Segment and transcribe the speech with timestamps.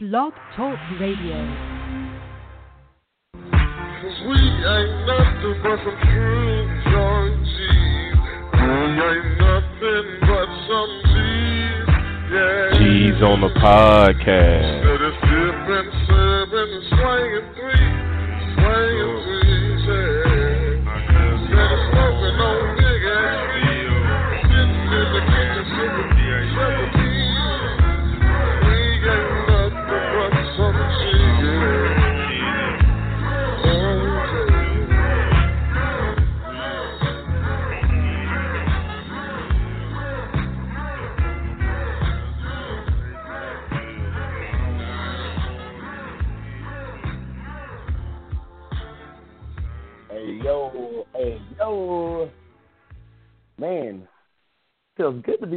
[0.00, 1.34] Blog Talk Radio.
[3.34, 8.14] Cause we ain't nothing but some true joint G's.
[8.54, 11.90] We ain't nothing but some G's.
[12.30, 12.78] Yeah.
[12.78, 14.77] G's on the podcast.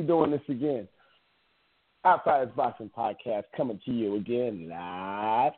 [0.02, 0.88] Be doing this again.
[2.06, 5.54] Outsiders Boxing Podcast coming to you again live,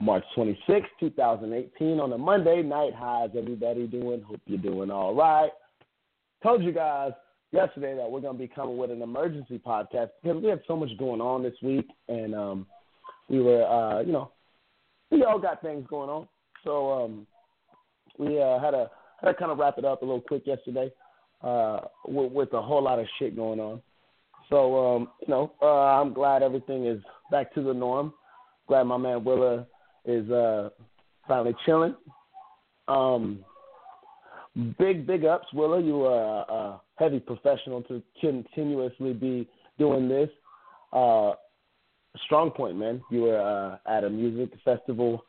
[0.00, 2.92] March 26, 2018, on a Monday night.
[2.98, 4.22] How's everybody doing?
[4.22, 5.50] Hope you're doing all right.
[6.42, 7.12] Told you guys
[7.52, 10.76] yesterday that we're going to be coming with an emergency podcast because we had so
[10.76, 12.66] much going on this week, and um,
[13.30, 14.32] we were, uh, you know,
[15.10, 16.28] we all got things going on.
[16.64, 17.26] So um,
[18.18, 18.90] we uh, had to
[19.22, 20.90] had to kind of wrap it up a little quick yesterday
[21.42, 23.80] uh, with, with a whole lot of shit going on.
[24.48, 28.12] So um, you know, uh, I'm glad everything is back to the norm.
[28.68, 29.66] Glad my man Willa
[30.04, 30.70] is uh,
[31.26, 31.96] finally chilling.
[32.88, 33.44] Um,
[34.78, 35.80] big big ups, Willa.
[35.80, 39.48] You are a, heavy professional to continuously be
[39.78, 40.28] doing this.
[40.92, 41.32] Uh,
[42.26, 43.02] strong point, man.
[43.10, 45.24] You were uh, at a music festival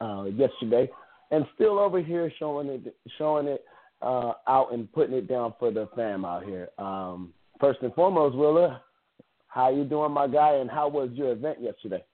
[0.00, 0.88] uh, yesterday,
[1.30, 3.64] and still over here showing it, showing it
[4.02, 6.68] uh, out and putting it down for the fam out here.
[6.78, 8.82] Um, first and foremost, Willa,
[9.48, 12.04] how you doing, my guy, and how was your event yesterday?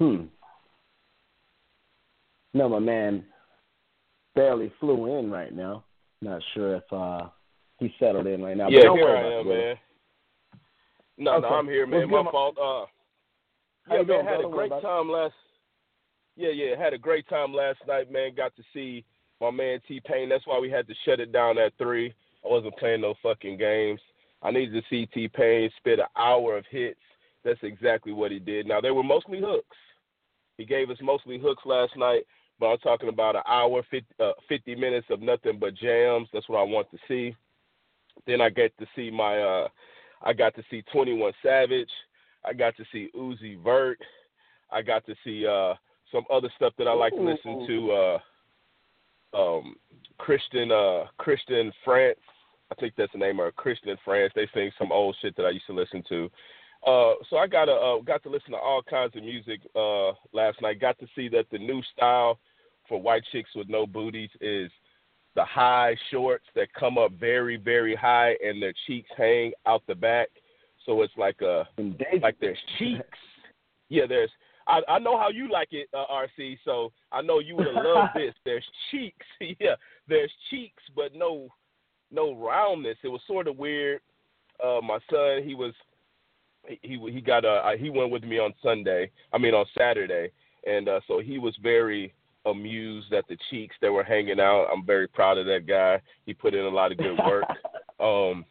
[0.00, 0.24] Hmm.
[2.54, 3.24] No, my man
[4.34, 5.84] barely flew in right now.
[6.20, 7.28] Not sure if uh,
[7.78, 8.64] he's settled in right now.
[8.64, 9.58] but Yeah, don't here I am, Willa.
[9.58, 9.76] man.
[11.18, 11.48] No, Okay.
[11.48, 12.10] no, I'm here, man.
[12.10, 12.58] What's My fault.
[12.58, 12.86] Uh,
[13.94, 15.34] yeah, man, had a great time last.
[16.36, 18.34] Yeah, yeah, had a great time last night, man.
[18.34, 19.04] Got to see
[19.40, 20.28] my man T Pain.
[20.28, 22.14] That's why we had to shut it down at three.
[22.44, 24.00] I wasn't playing no fucking games.
[24.42, 27.00] I needed to see T Pain spit an hour of hits.
[27.44, 28.66] That's exactly what he did.
[28.66, 29.76] Now they were mostly hooks.
[30.58, 32.22] He gave us mostly hooks last night,
[32.58, 36.28] but I'm talking about an hour, 50, uh, 50 minutes of nothing but jams.
[36.32, 37.34] That's what I want to see.
[38.26, 39.68] Then I get to see my, uh,
[40.22, 41.90] I got to see 21 Savage.
[42.44, 43.98] I got to see Uzi Vert.
[44.70, 45.74] I got to see uh,
[46.12, 47.92] some other stuff that I like to listen to.
[47.92, 48.18] Uh,
[49.34, 49.76] um,
[50.18, 52.18] Christian, uh, Christian France.
[52.70, 54.32] I think that's the name of Christian France.
[54.34, 56.30] They sing some old shit that I used to listen to.
[56.86, 60.12] Uh, so I got to uh, got to listen to all kinds of music uh,
[60.32, 60.80] last night.
[60.80, 62.38] Got to see that the new style
[62.88, 64.70] for white chicks with no booties is
[65.34, 69.94] the high shorts that come up very very high and their cheeks hang out the
[69.94, 70.28] back.
[70.84, 71.68] So it's like a
[72.20, 73.02] like there's cheeks.
[73.88, 74.30] Yeah, there's.
[74.72, 76.58] I I know how you like it, uh, RC.
[76.64, 78.34] So I know you would have loved this.
[78.44, 79.26] There's cheeks.
[79.60, 79.74] yeah,
[80.08, 81.48] there's cheeks, but no
[82.10, 82.96] no roundness.
[83.04, 84.00] It was sort of weird.
[84.62, 85.74] Uh, my son, he was
[86.66, 89.10] he he he got a he went with me on Sunday.
[89.32, 90.30] I mean on Saturday,
[90.66, 94.66] and uh, so he was very amused at the cheeks that were hanging out.
[94.72, 96.00] I'm very proud of that guy.
[96.26, 97.44] He put in a lot of good work.
[98.00, 98.44] um,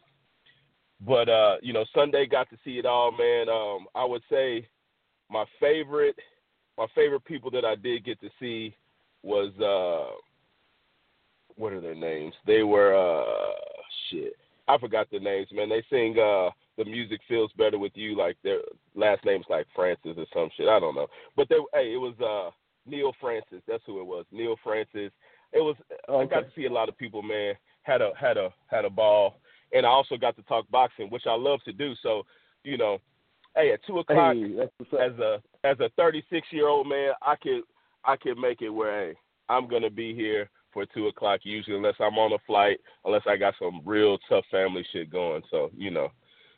[1.00, 3.48] but uh, you know, Sunday got to see it all, man.
[3.48, 4.68] Um, I would say
[5.32, 6.16] my favorite
[6.78, 8.74] my favorite people that I did get to see
[9.22, 10.14] was uh
[11.56, 12.34] what are their names?
[12.46, 13.52] They were uh
[14.10, 14.34] shit.
[14.68, 15.68] I forgot their names, man.
[15.68, 18.60] They sing uh the music feels better with you like their
[18.94, 20.68] last name's like Francis or some shit.
[20.68, 21.08] I don't know.
[21.36, 22.50] But they hey, it was uh
[22.88, 23.62] Neal Francis.
[23.68, 24.24] That's who it was.
[24.32, 25.12] Neal Francis.
[25.52, 25.76] It was
[26.08, 27.54] I got to see a lot of people, man.
[27.82, 29.36] Had a had a had a ball.
[29.74, 31.94] And I also got to talk boxing, which I love to do.
[32.02, 32.24] So,
[32.62, 32.98] you know,
[33.56, 35.00] hey, at two o'clock Hey, that's what's up.
[35.00, 37.62] as a as a 36 year old man, I could
[38.04, 39.14] I could make it where hey,
[39.48, 43.36] I'm gonna be here for two o'clock usually, unless I'm on a flight, unless I
[43.36, 45.42] got some real tough family shit going.
[45.50, 46.08] So you know,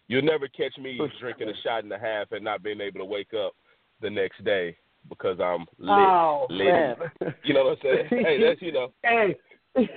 [0.09, 3.05] you'll never catch me drinking a shot and a half and not being able to
[3.05, 3.53] wake up
[4.01, 4.77] the next day
[5.09, 5.99] because I'm lit.
[5.99, 6.67] Oh lit.
[6.67, 6.97] man.
[7.43, 8.07] You know what I'm saying?
[8.25, 8.93] hey, that's you know.
[9.03, 9.37] hey.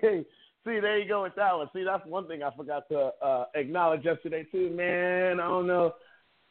[0.00, 0.24] hey.
[0.66, 1.68] See, there you go with that one.
[1.74, 5.40] See, that's one thing I forgot to uh, acknowledge yesterday too, man.
[5.40, 5.94] I don't know,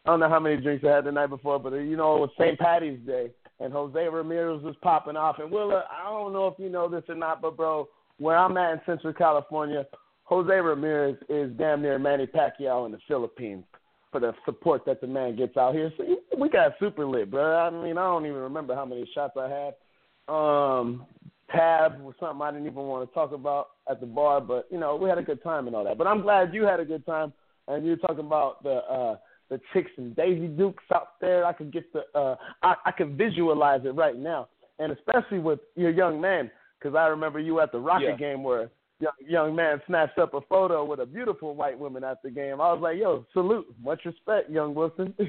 [0.05, 2.15] I don't know how many drinks I had the night before, but uh, you know
[2.15, 2.57] it was St.
[2.57, 3.29] Patty's Day,
[3.59, 5.37] and Jose Ramirez was popping off.
[5.37, 8.57] And Willa, I don't know if you know this or not, but bro, where I'm
[8.57, 9.85] at in Central California,
[10.23, 13.63] Jose Ramirez is damn near Manny Pacquiao in the Philippines
[14.11, 15.91] for the support that the man gets out here.
[15.97, 16.03] So
[16.37, 17.57] we got super lit, bro.
[17.57, 20.33] I mean, I don't even remember how many shots I had.
[20.33, 21.05] Um,
[21.51, 24.79] tab was something I didn't even want to talk about at the bar, but you
[24.79, 25.97] know, we had a good time and all that.
[25.97, 27.33] But I'm glad you had a good time,
[27.67, 29.17] and you're talking about the uh,
[29.49, 31.45] the chicks and Daisy Dukes out there.
[31.45, 34.47] I could get the uh, I, I could visualize it right now,
[34.79, 38.15] and especially with your young man, because I remember you at the Rocket Yeah.
[38.17, 38.69] game where
[38.99, 42.61] young, young man snatched up a photo with a beautiful white woman at the game.
[42.61, 45.13] I was like, yo, salute, much respect, young Wilson.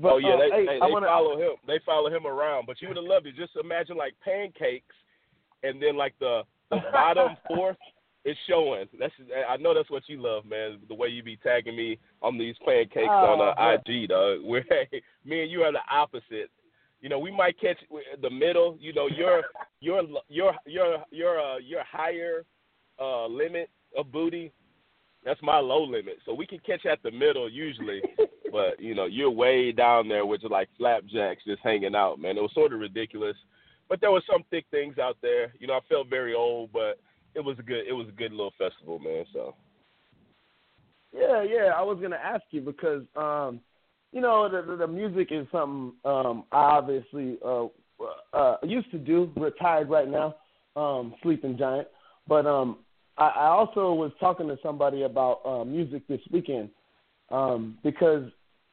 [0.00, 1.56] but, oh yeah, uh, they, hey, hey, I they wanna, follow him.
[1.66, 2.66] They follow him around.
[2.66, 3.36] But you would have loved it.
[3.36, 4.94] Just imagine like pancakes,
[5.62, 7.76] and then like the the bottom fourth
[8.24, 8.86] is showing.
[8.98, 9.12] That's
[9.48, 10.78] I know that's what you love, man.
[10.88, 13.78] The way you be tagging me on these pancakes on Oh, uh, man.
[13.86, 14.38] IG, dog.
[14.44, 14.64] Where
[15.24, 16.50] me and you are the opposite.
[17.00, 17.76] You know, we might catch
[18.22, 18.76] the middle.
[18.80, 19.42] You know, your
[19.80, 22.44] your your your your uh, your higher
[22.98, 24.52] uh, limit of booty.
[25.24, 26.18] That's my low limit.
[26.26, 28.02] So we can catch at the middle usually,
[28.52, 32.36] but you know, you're way down there with like flapjacks just hanging out, man.
[32.36, 33.36] It was sort of ridiculous,
[33.88, 35.54] but there was some thick things out there.
[35.58, 37.00] You know, I felt very old, but
[37.34, 37.86] it was a good.
[37.88, 39.24] It was a good little festival, man.
[39.32, 39.54] So
[41.12, 41.72] Yeah, yeah.
[41.76, 43.60] I was gonna ask you because um,
[44.12, 47.66] you know the the, the music is something um, I obviously uh,
[48.32, 49.32] uh, used to do.
[49.36, 50.36] Retired right now,
[50.76, 51.88] um, sleeping giant.
[52.28, 52.78] But um,
[53.16, 56.70] I, I also was talking to somebody about uh, music this weekend
[57.30, 58.24] um, because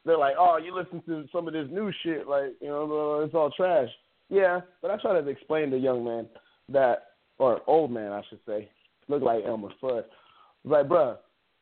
[0.05, 3.35] they're like, "Oh, you listen to some of this new shit, like you know, it's
[3.35, 3.89] all trash."
[4.29, 6.27] Yeah, but I try to explain to young man
[6.69, 7.07] that,
[7.37, 8.69] or old man, I should say,
[9.07, 10.05] look like Elmer Fudd.
[10.63, 11.17] Like, bruh,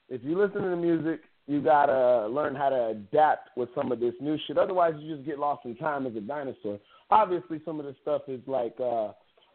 [0.08, 4.00] if you listen to the music, you gotta learn how to adapt with some of
[4.00, 4.58] this new shit.
[4.58, 6.80] Otherwise, you just get lost in time as a dinosaur.
[7.10, 9.12] Obviously, some of this stuff is like uh,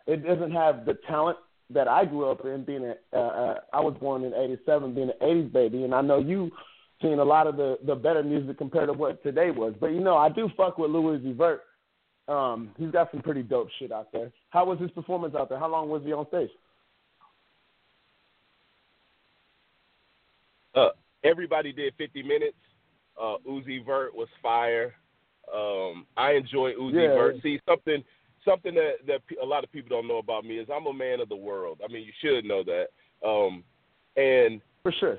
[0.06, 1.38] it doesn't have the talent
[1.70, 2.64] that I grew up in.
[2.64, 6.18] Being a, uh, I was born in '87, being an '80s baby, and I know
[6.18, 6.50] you
[7.02, 9.74] seen a lot of the the better music compared to what today was.
[9.80, 11.62] But you know, I do fuck with Louis Vert.
[12.26, 14.30] Um, he's got some pretty dope shit out there.
[14.50, 15.58] How was his performance out there?
[15.58, 16.50] How long was he on stage?
[20.74, 20.88] uh,
[21.22, 22.56] everybody did 50 minutes.
[23.20, 24.94] Uh, Uzi Vert was fire.
[25.54, 27.14] Um, I enjoy Uzi Yeah.
[27.14, 27.36] Vert.
[27.42, 28.02] See something
[28.44, 31.20] something that that a lot of people don't know about me is I'm a man
[31.20, 31.80] of the world.
[31.84, 32.86] I mean, you should know that.
[33.26, 33.64] Um,
[34.16, 35.18] and For sure.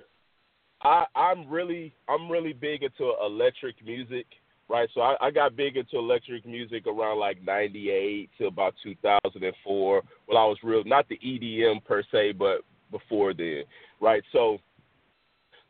[0.81, 4.27] I, I'm really I'm really big into electric music,
[4.69, 4.89] right?
[4.93, 10.01] So I, I got big into electric music around like '98 to about 2004.
[10.27, 12.61] When I was real, not the EDM per se, but
[12.91, 13.63] before then,
[13.99, 14.23] right?
[14.31, 14.59] So,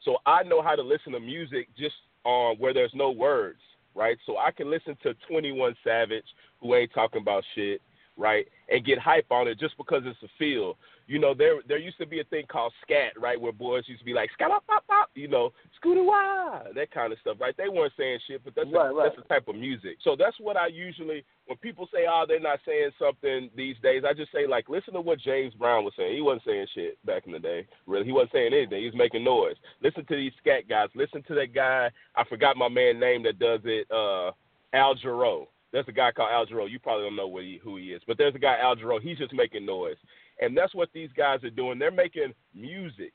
[0.04, 3.60] so I know how to listen to music just on where there's no words,
[3.96, 4.18] right?
[4.26, 6.26] So I can listen to 21 Savage,
[6.62, 7.82] who ain't talking about shit,
[8.18, 10.78] right, and get hype on it just because it's a feel.
[11.08, 14.00] You know, there there used to be a thing called scat, right, where boys used
[14.00, 17.38] to be like scat pop pop pop, you know, scooter wah, that kind of stuff,
[17.40, 17.56] right?
[17.58, 19.10] They weren't saying shit, but that's Right, a, right.
[19.12, 19.98] that's the type of music.
[20.04, 24.04] So that's what I usually when people say, oh, they're not saying something these days,
[24.08, 26.16] I just say like, listen to what James Brown was saying.
[26.16, 28.06] He wasn't saying shit back in the day, really.
[28.06, 28.80] He wasn't saying anything.
[28.80, 29.56] He was making noise.
[29.84, 30.90] Listen to these scat guys.
[30.96, 31.92] Listen to that guy.
[32.16, 33.86] I forgot my man name that does it.
[33.92, 34.32] Uh,
[34.74, 35.48] Al Jarreau.
[35.76, 36.72] There's a guy called Al Jarreau.
[36.72, 39.02] You probably don't know what he, who he is, but there's a guy Al Jarreau.
[39.02, 39.98] He's just making noise,
[40.40, 41.78] and that's what these guys are doing.
[41.78, 43.12] They're making music.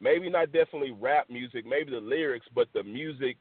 [0.00, 1.66] Maybe not definitely rap music.
[1.66, 3.36] Maybe the lyrics, but the music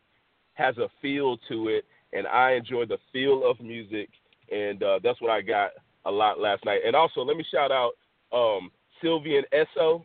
[0.55, 4.09] has a feel to it, and I enjoy the feel of music,
[4.51, 5.69] and uh, that's what I got
[6.05, 6.81] a lot last night.
[6.83, 7.91] And also, let me shout out
[8.35, 8.71] um,
[9.03, 10.03] Sylvan Esso.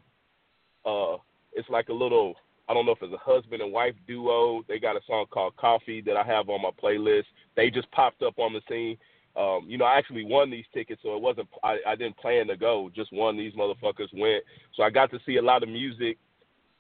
[0.84, 1.16] Uh,
[1.54, 2.34] it's like a little
[2.68, 4.62] I don't know if it's a husband and wife duo.
[4.68, 7.24] They got a song called Coffee that I have on my playlist.
[7.58, 8.96] They just popped up on the scene.
[9.34, 11.48] Um, you know, I actually won these tickets, so it wasn't.
[11.64, 12.88] I, I didn't plan to go.
[12.94, 14.44] Just won these motherfuckers went,
[14.76, 16.18] so I got to see a lot of music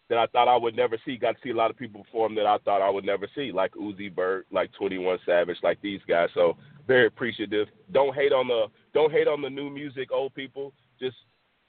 [0.08, 1.16] that I thought I would never see.
[1.16, 3.50] Got to see a lot of people perform that I thought I would never see,
[3.50, 6.28] like Uzi Vert, like Twenty One Savage, like these guys.
[6.32, 6.56] So
[6.86, 7.66] very appreciative.
[7.90, 10.72] Don't hate on the don't hate on the new music, old people.
[11.00, 11.16] Just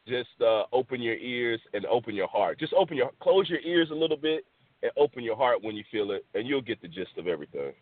[0.08, 2.60] just uh, open your ears and open your heart.
[2.60, 4.46] Just open your close your ears a little bit
[4.84, 7.74] and open your heart when you feel it, and you'll get the gist of everything.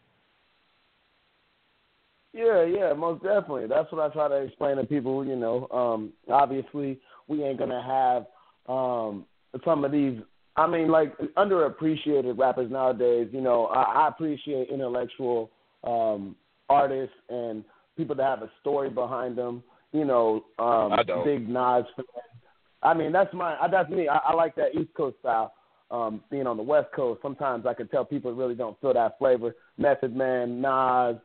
[2.38, 3.66] Yeah, yeah, most definitely.
[3.68, 5.26] That's what I try to explain to people.
[5.26, 8.28] You know, um, obviously we ain't gonna have
[8.74, 9.26] um,
[9.66, 10.20] some of these.
[10.56, 13.30] I mean, like underappreciated rappers nowadays.
[13.32, 15.50] You know, I, I appreciate intellectual
[15.84, 16.36] um,
[16.70, 17.64] artists and
[17.96, 19.64] people that have a story behind them.
[19.92, 21.26] You know, um, I don't.
[21.26, 22.06] big Nas fan.
[22.84, 24.08] I mean, that's my that's me.
[24.08, 25.54] I, I like that East Coast style.
[25.90, 29.18] Um, being on the West Coast, sometimes I can tell people really don't feel that
[29.18, 29.56] flavor.
[29.78, 31.16] Method Man, Nas,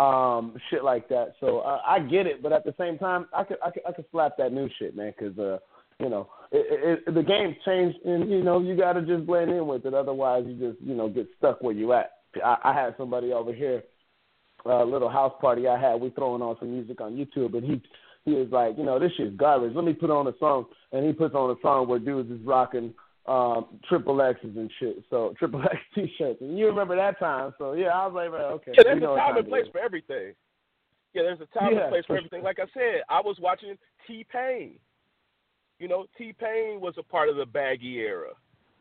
[0.00, 1.34] um, shit like that.
[1.40, 3.92] So uh, I get it, but at the same time, I could I could I
[3.92, 5.58] could slap that new shit, man, because uh,
[5.98, 9.50] you know, it, it, the game's changed, and you know, you got to just blend
[9.50, 9.92] in with it.
[9.92, 12.12] Otherwise, you just you know get stuck where you at.
[12.42, 13.82] I, I had somebody over here,
[14.64, 16.00] a little house party I had.
[16.00, 17.82] We throwing on some music on YouTube, and he
[18.24, 19.72] he was like, you know, this shit's garbage.
[19.74, 22.40] Let me put on a song, and he puts on a song where dudes is
[22.46, 22.94] rocking
[23.26, 25.04] um triple X's and shit.
[25.10, 27.52] So triple X t-shirts, and you remember that time.
[27.58, 28.72] So yeah, I was like, well, okay.
[28.76, 29.72] Yeah, there's you know a time and place is.
[29.72, 30.34] for everything.
[31.12, 32.42] Yeah, there's a time Yeah, and place for everything.
[32.42, 34.78] Like I said, I was watching T Pain.
[35.78, 38.30] You know, T Pain was a part of the baggy era.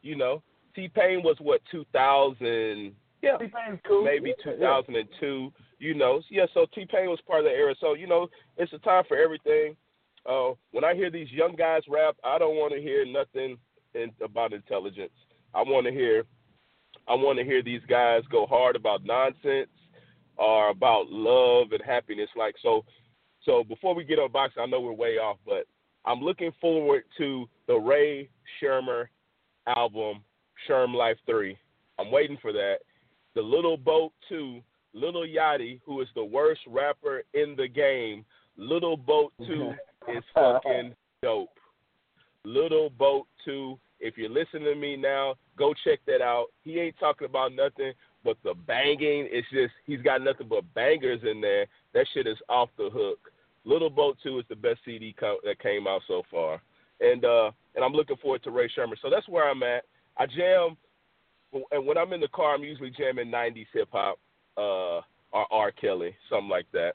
[0.02, 0.44] You know,
[0.76, 2.94] T Pain was what 2000.
[3.22, 4.04] Yeah, T-Pain's cool.
[4.04, 4.54] maybe Yeah.
[4.54, 5.52] 2002.
[5.80, 6.46] You know, yeah.
[6.54, 7.76] So T Pain was part of the era.
[7.80, 8.28] So you know,
[8.58, 9.76] it's a time for everything.
[10.26, 13.58] Uh, when I hear these young guys rap, I don't want to hear nothing
[13.96, 15.12] in, about intelligence.
[15.54, 16.24] I want to hear,
[17.08, 19.70] I want to hear these guys go hard about nonsense
[20.38, 22.30] or about love and happiness.
[22.36, 22.86] Like so,
[23.44, 25.66] so before we get on boxing, I know we're way off, but
[26.06, 28.30] I'm looking forward to the Rae
[28.62, 29.08] Sremmurd
[29.76, 30.24] album,
[30.68, 31.58] Sherm Life Three.
[32.00, 32.78] I'm waiting for that.
[33.36, 34.62] The Little Boat Two,
[34.94, 38.26] Little Yachty, who is the worst rapper in the game.
[38.58, 39.72] Little Boat Two
[40.08, 41.59] is fucking dope.
[42.46, 43.78] Little Boat 2.
[44.00, 46.48] If you're listening to me now, go check that out.
[46.64, 47.94] He ain't talking about nothing
[48.24, 49.28] but the banging.
[49.32, 51.66] It's just he's got nothing but bangers in there.
[51.94, 53.20] That shit is off the hook.
[53.66, 56.62] Little Boat 2 is the best CD co- that came out so far.
[57.02, 59.02] And uh and I'm looking forward to Rae Sremmurd.
[59.02, 59.84] So that's where I'm at.
[60.18, 60.78] I jam
[61.72, 64.18] and when I'm in the car I'm usually jamming 90s hip hop
[64.58, 66.94] uh or R Kelly, something like that.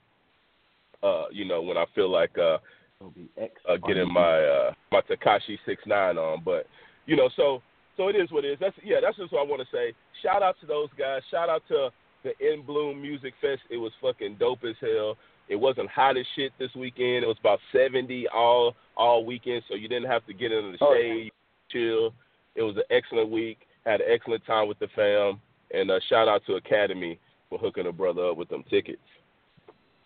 [1.02, 2.58] Uh you know, when I feel like uh
[3.02, 6.42] uh, getting my uh, my Tekashi six nine on.
[6.44, 6.66] But
[7.06, 7.62] you know, so
[7.96, 8.58] so it is what it is.
[8.60, 9.92] That's yeah, that's just what I want to say.
[10.22, 11.22] Shout out to those guys.
[11.30, 11.90] Shout out to
[12.22, 13.62] the In Bloom Music Fest.
[13.70, 15.16] It was fucking dope as hell.
[15.48, 17.24] It wasn't hot as shit this weekend.
[17.24, 20.78] It was about seventy all all weekend, so you didn't have to get in the
[20.80, 21.32] Oh, shade,
[21.70, 22.14] chill.
[22.54, 23.58] It was an excellent week.
[23.84, 25.40] Had an excellent time with the fam,
[25.72, 27.18] and uh, shout out to Academy
[27.50, 29.02] for hooking a brother up with them tickets.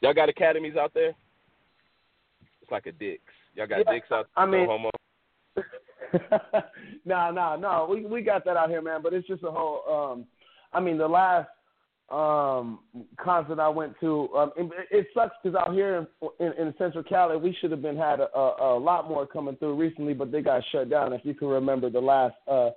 [0.00, 1.12] Y'all got academies out there?
[2.68, 3.22] It's like a Dick's.
[3.54, 4.52] Y'all got Yeah, Dick's out I there?
[4.52, 4.90] mean- no homo?
[7.06, 7.86] no, no, no.
[7.90, 9.00] We we got that out here, man.
[9.02, 9.82] But it's just a whole.
[10.12, 10.26] um
[10.74, 11.48] I mean, the last
[12.10, 12.80] um
[13.18, 16.06] concert I went to, um it, it sucks because out here
[16.40, 19.26] in, in in Central Cali, we should have been had a, a, a lot more
[19.26, 21.14] coming through recently, but they got shut down.
[21.14, 22.70] If you can remember the last uh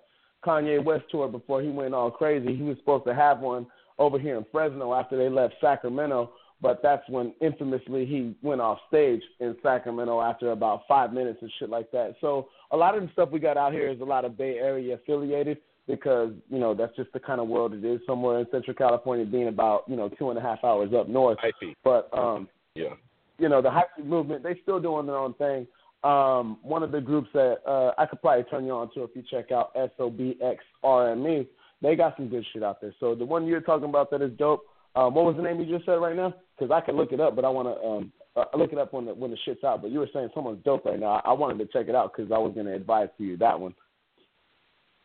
[0.46, 3.68] Kanye West tour before he went all crazy, he was supposed to have one
[4.00, 6.32] over here in Fresno after they left Sacramento.
[6.62, 11.52] But that's when infamously he went off stage in Sacramento after about five minutes and
[11.58, 12.16] shit like that.
[12.22, 14.58] So a lot of the stuff we got out here is a lot of Bay
[14.58, 18.46] Area affiliated because, you know, that's just the kind of world it is somewhere in
[18.52, 21.40] Central California being about, you know, two and a half hours up north.
[21.44, 21.76] IP.
[21.84, 22.94] But um Yeah.
[23.40, 25.68] you know, the hype movement, they still doing their own thing.
[26.04, 29.12] Um, one of the groups that uh, I could probably turn you on to if
[29.16, 31.48] you check out SOBxRBE,
[31.82, 32.94] they got some good shit out there.
[33.00, 34.66] So the one you're talking about that is dope.
[34.96, 36.34] Um, what was the name you just said right now?
[36.62, 38.94] Because I can look it up, but I want to um, uh, look it up
[38.94, 39.82] when the when the shit's out.
[39.82, 41.20] But you were saying someone's dope right now.
[41.26, 43.36] I, I wanted to check it out because I was going to advise to you
[43.38, 43.74] that one.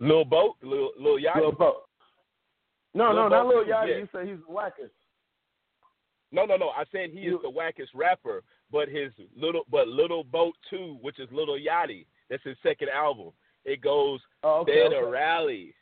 [0.00, 1.40] Lil Boat, Lil Lil Yachty.
[1.40, 1.76] Lil Bo.
[2.92, 3.88] No, Lil no, not Bo, Lil Yachty.
[3.88, 3.96] yeah.
[3.96, 4.90] You said he's the wackest.
[6.30, 6.68] No, no, no.
[6.68, 11.18] I said he is the wackest rapper, but his little but Little Boat Two, which
[11.18, 13.30] is Little Yachty, that's his second album.
[13.64, 14.74] It goes Oh, okay.
[14.74, 14.96] dead okay.
[14.96, 15.74] or rally.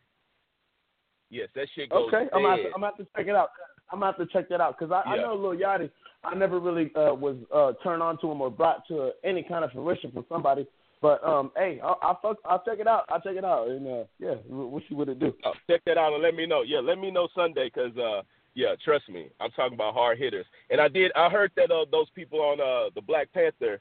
[1.30, 3.48] Yes, that shit goes Okay, I'm gonna, have I'm to check it out.
[3.94, 5.88] I'm gonna have to check that out because I, I know Lil Yachty.
[6.24, 9.64] I never really uh, was uh, turned on to him or brought to any kind
[9.64, 10.66] of fruition from somebody.
[11.00, 13.04] But um, hey, I'll, I'll fuck, I'll check it out.
[13.08, 15.32] I'll check it out, and uh, yeah, we'll, we'll see what it do.
[15.44, 16.62] Oh, check that out and let me know.
[16.62, 18.22] Yeah, let me know Sunday 'cause uh,
[18.54, 20.46] yeah, trust me, I'm talking about hard hitters.
[20.70, 23.80] And I did, I heard that uh, those people on uh, the Black Panther,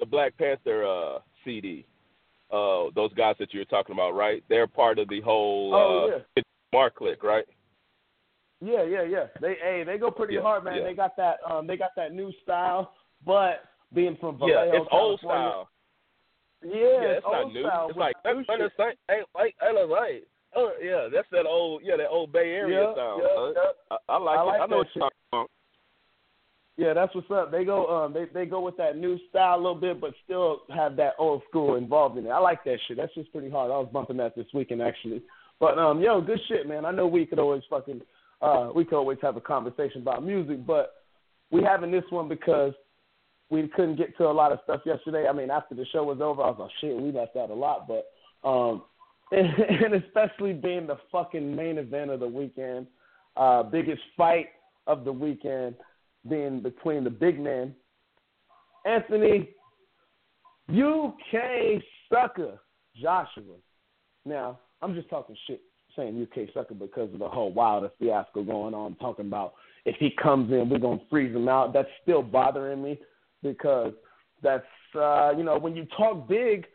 [0.00, 1.86] the Black Panther uh, CD,
[2.50, 4.42] uh, those guys that you were talking about, right?
[4.48, 6.42] They're part of the whole Oh, uh,
[6.72, 7.44] Mark click, right?
[8.64, 9.26] Yeah, yeah, yeah.
[9.40, 10.78] They hey, they go pretty Yeah, hard, man.
[10.78, 10.84] yeah.
[10.84, 12.94] They got that um, they got that new style,
[13.26, 15.68] but being from Vallejo, yeah, it's old style.
[16.62, 17.62] Yeah, Yeah, it's it's not new.
[17.62, 17.86] style.
[17.90, 18.66] It's like that's new kind shit.
[18.66, 19.16] of same.
[19.16, 20.22] Ain't like ain't right.
[20.56, 23.22] Oh yeah, that's that old yeah that old Bay Area Yeah, sound.
[23.22, 23.52] yeah, huh?
[23.54, 23.96] yeah.
[24.08, 24.46] I, I like I it.
[24.46, 25.50] like I know what you're talking about.
[26.76, 27.52] Yeah, that's what's up.
[27.52, 30.62] They go um they they go with that new style a little bit, but still
[30.74, 32.30] have that old school involved in it.
[32.30, 32.96] I like that shit.
[32.96, 33.70] That's just pretty hard.
[33.70, 35.22] I was bumping that this weekend actually.
[35.60, 36.84] But um yo, good shit, man.
[36.84, 38.00] I know we could always fucking
[38.42, 40.94] uh we could always have a conversation about music, but
[41.50, 42.72] we having this one because
[43.50, 45.26] we couldn't get to a lot of stuff yesterday.
[45.28, 47.54] I mean, after the show was over, I was like, shit, we left out a
[47.54, 48.10] lot, but
[48.48, 48.82] um
[49.32, 52.86] and especially being the fucking main event of the weekend,
[53.36, 54.48] uh biggest fight
[54.86, 55.74] of the weekend
[56.28, 57.74] being between the big men,
[58.86, 59.50] Anthony
[60.70, 62.58] UK sucker
[62.96, 63.56] Joshua.
[64.24, 65.60] Now, I'm just talking shit
[65.96, 70.10] saying UK sucker because of the whole Wilder fiasco going on, talking about if he
[70.22, 71.72] comes in, we're gonna freeze him out.
[71.72, 72.98] That's still bothering me
[73.42, 73.92] because
[74.42, 76.66] that's uh, you know, when you talk big,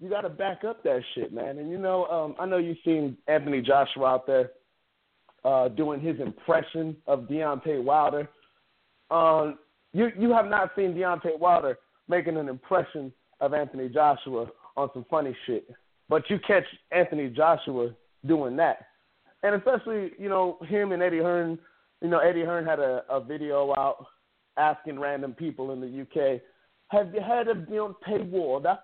[0.00, 1.58] you gotta back up that shit, man.
[1.58, 4.50] And you know, um, I know you've seen Anthony Joshua out there
[5.44, 8.28] uh, doing his impression of Deontay Wilder.
[9.10, 9.58] Um,
[9.92, 14.46] you you have not seen Deontay Wilder making an impression of Anthony Joshua
[14.76, 15.68] on some funny shit,
[16.08, 17.90] but you catch Anthony Joshua
[18.26, 18.86] doing that,
[19.42, 21.58] and especially you know him and Eddie Hearn.
[22.02, 24.06] You know Eddie Hearn had a, a video out
[24.56, 26.40] asking random people in the UK,
[26.88, 28.78] "Have you heard of Deontay Wilder?"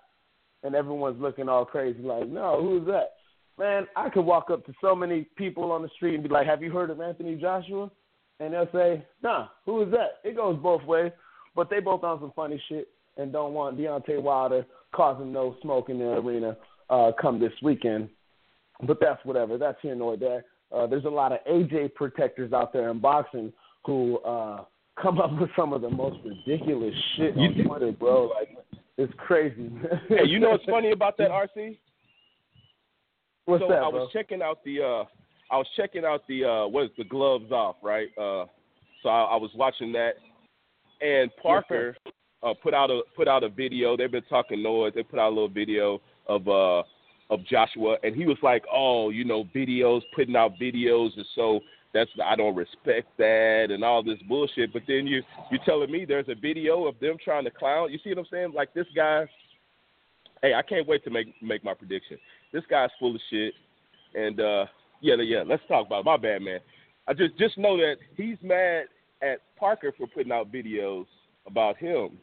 [0.63, 3.13] And everyone's looking all crazy, like, "No, who's that?"
[3.57, 6.47] Man, I could walk up to so many people on the street and be like,
[6.47, 7.89] "Have you heard of Anthony Joshua?"
[8.39, 11.11] And they'll say, "Nah, who is that?" It goes both ways,
[11.55, 15.89] but they both on some funny shit and don't want Deontay Wilder causing no smoke
[15.89, 16.57] in the arena
[16.89, 18.09] uh, come this weekend.
[18.83, 19.57] But that's whatever.
[19.57, 20.45] That's here nor there.
[20.71, 23.53] Uh, there's a lot of AJ protectors out there in boxing
[23.85, 24.65] who uh,
[25.01, 28.31] come up with some of the most ridiculous shit on Twitter, bro.
[28.37, 28.57] Like
[28.97, 29.71] it's crazy.
[30.09, 31.77] hey, you know what's funny about that, RC?
[33.45, 34.01] What's so that, I bro?
[34.01, 35.03] was checking out the uh
[35.53, 38.07] I was checking out the uh what is the gloves off, right?
[38.17, 38.45] Uh
[39.03, 40.13] so I, I was watching that
[41.01, 41.95] and Parker
[42.41, 43.95] uh put out a put out a video.
[43.95, 44.93] They've been talking noise.
[44.95, 46.83] They put out a little video of uh
[47.29, 51.59] of Joshua and he was like, "Oh, you know, videos, putting out videos and so
[51.93, 56.05] that's I don't respect that and all this bullshit." But then you you telling me
[56.05, 57.91] there's a video of them trying to clown.
[57.91, 58.53] You see what I'm saying?
[58.53, 59.25] Like this guy
[60.45, 62.17] Hey, I can't wait to make make my prediction.
[62.53, 63.53] This guy's full of shit.
[64.13, 64.65] And uh
[65.01, 66.05] yeah, yeah, let's talk about it.
[66.05, 66.59] My bad, man.
[67.07, 68.85] I just just know that he's mad
[69.23, 71.05] at Parker for putting out videos
[71.47, 72.17] about him,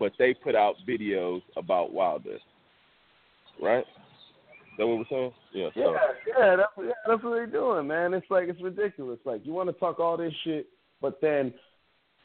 [0.00, 2.38] but they put out videos about Wilder.
[3.62, 3.84] Right?
[4.80, 5.32] That what we're saying?
[5.52, 5.68] Yeah.
[5.76, 5.96] Yeah, So.
[6.38, 8.14] yeah, that's, yeah, that's what they're doing, man.
[8.14, 9.18] It's like it's ridiculous.
[9.26, 10.68] Like you want to talk all this shit,
[11.02, 11.52] but then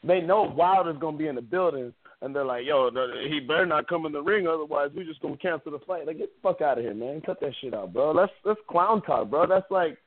[0.06, 2.90] they know Wilder's gonna be in the building, and they're like, "Yo,
[3.30, 6.18] he better not come in the ring, otherwise we just gonna cancel the fight." Like,
[6.18, 7.20] get the fuck out of here, man.
[7.26, 8.14] Cut that shit out, bro.
[8.14, 9.48] That's that's clown talk, bro.
[9.48, 9.98] That's like,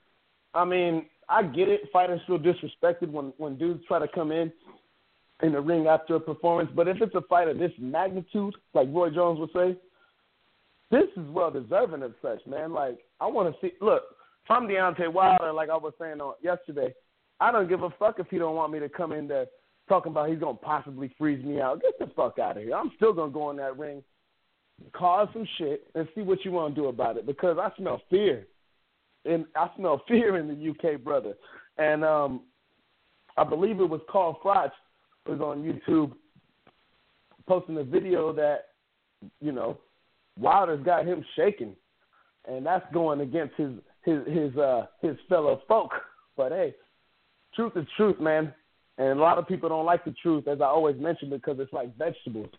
[0.54, 1.82] I mean, I get it.
[1.92, 4.50] Fighters feel disrespected when when dudes try to come in
[5.42, 8.88] in the ring after a performance, but if it's a fight of this magnitude, like
[8.90, 9.76] Roy Jones would say,
[10.90, 12.72] this is well deserving of such, man.
[12.72, 13.74] Like I want to see.
[13.80, 14.02] Look,
[14.44, 16.94] if I'm Deontay Wilder, like I was saying on yesterday,
[17.40, 19.46] I don't give a fuck if he don't want me to come in there
[19.88, 21.82] talking about he's gonna possibly freeze me out.
[21.82, 22.74] Get the fuck out of here.
[22.74, 24.02] I'm still gonna go in that ring,
[24.92, 28.00] cause some shit, and see what you want to do about it because I smell
[28.10, 28.46] fear,
[29.24, 31.34] and I smell fear in the UK, brother.
[31.76, 32.42] And um,
[33.36, 34.70] I believe it was Carl Froch
[35.26, 36.12] was on YouTube
[37.46, 38.68] posting a video that
[39.40, 39.78] you know
[40.38, 41.74] Wilder's got him shaking,
[42.46, 43.72] and that's going against his
[44.04, 45.90] his his uh his fellow folk.
[46.36, 46.74] But hey,
[47.54, 48.54] truth is truth, man.
[48.98, 51.72] And a lot of people don't like the truth, as I always mention, because it's
[51.72, 52.50] like vegetables.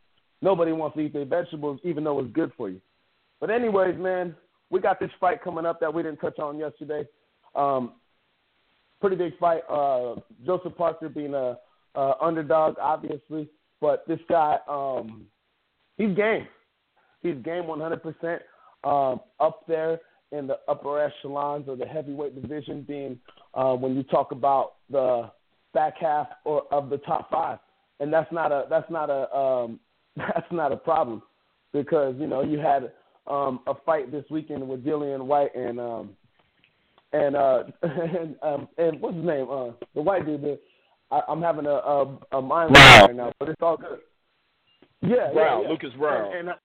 [0.42, 2.80] Nobody wants to eat their vegetables, even though it's good for you.
[3.42, 4.36] But anyways, man,
[4.70, 7.06] we got this fight coming up that we didn't touch on yesterday.
[7.56, 7.94] Um,
[9.02, 9.64] pretty big fight.
[9.70, 10.16] Uh,
[10.46, 11.58] Joseph Parker being a,
[11.96, 13.50] a underdog, obviously,
[13.82, 15.26] but this guy, um,
[15.98, 16.48] he's game.
[17.22, 18.40] He's game 100%.
[18.84, 20.00] Um, up there
[20.32, 23.20] in the upper echelons of the heavyweight division, being
[23.54, 25.30] uh, when you talk about the
[25.74, 27.60] back half or of the top five,
[28.00, 29.80] and that's not a that's not a um,
[30.16, 31.22] that's not a problem
[31.74, 32.92] because you know you had
[33.28, 36.12] um, a fight this weekend with Dillian Whyte and um,
[37.14, 39.48] and uh, and um, and what's his name?
[39.50, 40.42] Uh, the white dude.
[40.42, 40.60] The,
[41.12, 43.02] I, I'm having a a, a mind Brown.
[43.02, 44.00] right now, but it's all good.
[45.02, 45.70] Yeah, Brown, yeah, yeah.
[45.70, 46.38] Lucas Browne.
[46.38, 46.58] And, and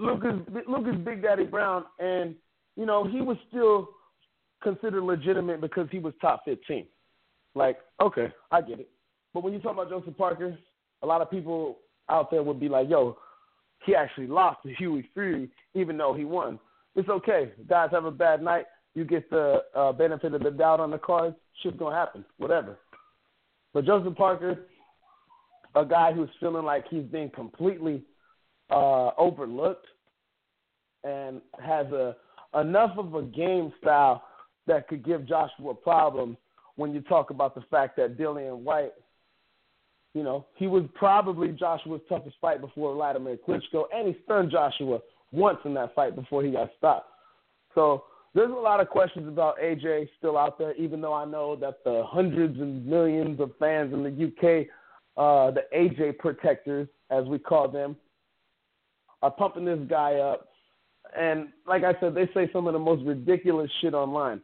[0.00, 0.34] Lucas
[0.66, 2.34] Lucas Big Daddy Browne, and
[2.76, 3.90] you know he was still
[4.62, 6.86] considered legitimate because he was top 15.
[7.54, 8.90] Like, okay, I get it.
[9.34, 10.56] But when you talk about Joseph Parker,
[11.02, 13.16] a lot of people out there would be like, yo,
[13.84, 16.58] he actually lost to Hughie Fury, even though he won.
[16.94, 17.52] It's okay.
[17.68, 18.66] Guys have a bad night.
[18.94, 21.36] You get the uh, benefit of the doubt on the cards.
[21.62, 22.24] Shit's to happen.
[22.38, 22.78] Whatever.
[23.72, 24.66] But Joseph Parker,
[25.74, 28.02] a guy who's feeling like he's being completely
[28.70, 29.86] uh, overlooked
[31.04, 32.16] and has a
[32.58, 34.24] enough of a game style
[34.66, 36.36] that could give Joshua problems
[36.76, 38.92] when you talk about the fact that Dillian Whyte,
[40.14, 45.00] you know, he was probably Joshua's toughest fight before Vladimir Klitschko, and he stunned Joshua
[45.32, 47.08] once in that fight before he got stopped.
[47.74, 48.04] So
[48.34, 51.84] there's a lot of questions about AJ still out there, even though I know that
[51.84, 54.66] the hundreds and millions of fans in the UK,
[55.16, 57.96] uh, the AJ protectors, as we call them,
[59.22, 60.48] are pumping this guy up.
[61.16, 64.40] and like I said, they say some of the most ridiculous shit online.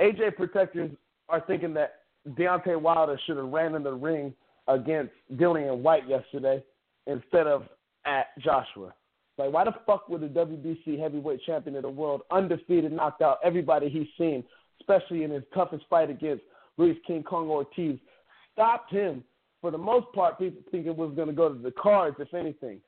[0.00, 0.90] AJ protectors
[1.28, 1.94] are thinking that
[2.30, 4.34] Deontay Wilder should have ran in the ring
[4.68, 6.62] against Dillian Whyte yesterday
[7.06, 7.64] instead of
[8.04, 8.94] at Joshua.
[9.38, 13.38] Like, why the fuck would the WBC heavyweight champion of the world, undefeated, knocked out
[13.42, 14.44] everybody he's seen,
[14.80, 16.44] especially in his toughest fight against
[16.76, 17.98] Luis King Kong Ortiz,
[18.52, 19.24] stopped him?
[19.60, 22.34] For the most part, people think it was going to go to the cards, if
[22.34, 22.80] anything.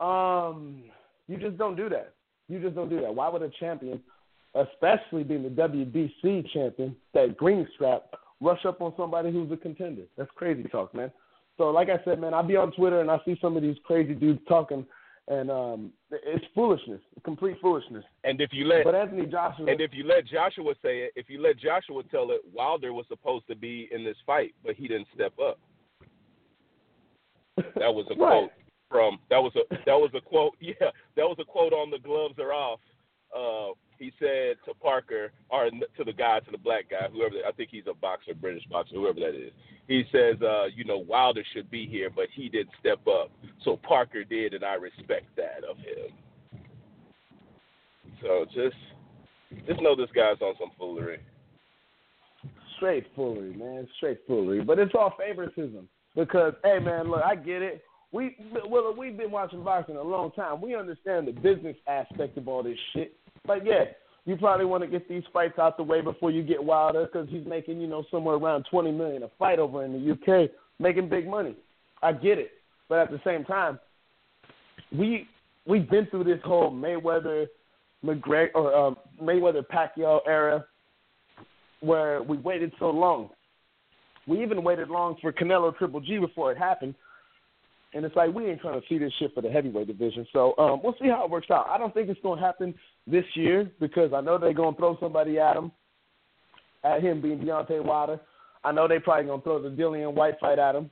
[0.00, 0.84] Um,
[1.28, 2.14] you just don't do that.
[2.48, 3.14] You just don't do that.
[3.14, 4.00] Why would a champion,
[4.54, 8.02] especially being the WBC champion, that green strap,
[8.40, 10.02] rush up on somebody who's a contender?
[10.16, 11.10] That's crazy talk, man.
[11.56, 13.76] So, like I said, man, I be on Twitter and I see some of these
[13.84, 14.84] crazy dudes talking
[15.28, 18.04] and um, it's foolishness, complete foolishness.
[18.24, 21.30] And if you let but Anthony Joshua, and if you let Joshua say it, if
[21.30, 24.86] you let Joshua tell it, Wilder was supposed to be in this fight, but he
[24.86, 25.58] didn't step up.
[27.56, 28.48] That was a right.
[28.48, 28.50] quote
[28.88, 30.54] from that was a that was a quote.
[30.60, 32.80] Yeah, that was a quote on the gloves are off.
[33.36, 37.52] Uh, he said to Parker or to the guy, to the black guy, whoever I
[37.52, 39.52] think he's a boxer, British boxer, whoever that is.
[39.88, 43.30] He says, uh, you know, Wilder should be here, but he didn't step up,
[43.64, 46.12] so Parker did, and I respect that of him.
[48.22, 48.76] So just
[49.66, 51.20] just know this guy's on some foolery.
[52.76, 53.86] Straight foolery, man.
[53.96, 54.62] Straight foolery.
[54.62, 55.88] But it's all favoritism.
[56.16, 57.82] Because, hey, man, look, I get it.
[58.14, 58.36] We
[58.68, 60.60] well, we've been watching boxing a long time.
[60.60, 63.16] We understand the business aspect of all this shit.
[63.44, 63.86] But yeah,
[64.24, 67.28] you probably want to get these fights out the way before you get Wilder because
[67.28, 70.48] he's making you know somewhere around twenty million a fight over in the UK,
[70.78, 71.56] making big money.
[72.04, 72.52] I get it,
[72.88, 73.80] but at the same time,
[74.96, 75.26] we
[75.66, 77.46] we've been through this whole Mayweather
[78.04, 80.64] McGregor or um, Mayweather Pacquiao era
[81.80, 83.30] where we waited so long.
[84.28, 86.94] We even waited long for Canelo Triple G before it happened.
[87.94, 90.26] And it's like we ain't trying to see this shit for the heavyweight division.
[90.32, 91.66] So um, we'll see how it works out.
[91.68, 92.74] I don't think it's going to happen
[93.06, 95.70] this year because I know they're going to throw somebody at him,
[96.82, 98.20] at him being Deontay Wilder.
[98.64, 100.90] I know they probably going to throw the Dillian Whyte fight at him,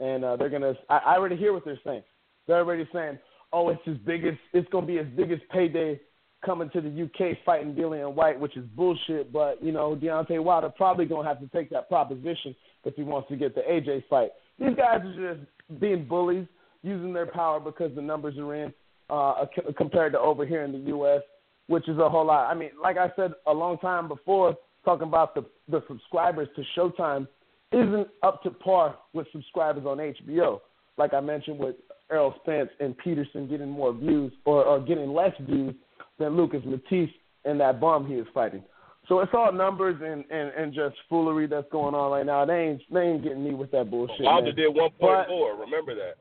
[0.00, 0.74] and uh, they're going to.
[0.88, 2.02] I already hear what they're saying.
[2.48, 3.18] They're already saying,
[3.52, 4.38] "Oh, it's his biggest.
[4.52, 6.00] It's going to be his biggest payday
[6.44, 9.32] coming to the UK fighting Dillian Whyte, which is bullshit.
[9.32, 13.02] But you know, Deontay Wilder probably going to have to take that proposition if he
[13.02, 14.30] wants to get the AJ fight.
[14.60, 16.46] These guys are just being bullies,
[16.82, 18.72] using their power because the numbers are in,
[19.08, 19.46] uh,
[19.76, 21.22] compared to over here in the U.S.,
[21.66, 22.50] which is a whole lot.
[22.50, 26.62] I mean, like I said a long time before, talking about the the subscribers to
[26.76, 27.26] Showtime
[27.72, 30.60] isn't up to par with subscribers on HBO.
[30.98, 31.76] Like I mentioned with
[32.10, 35.74] Errol Spence and Peterson getting more views or, or getting less views
[36.18, 37.10] than Lucas Matthysse
[37.44, 38.62] and that bum he is fighting.
[39.10, 42.44] So it's all numbers and, and, and just foolery that's going on right now.
[42.44, 44.20] They ain't they ain't getting me with that bullshit.
[44.20, 44.54] Wilder man.
[44.54, 45.56] did one point four.
[45.56, 46.14] Remember that.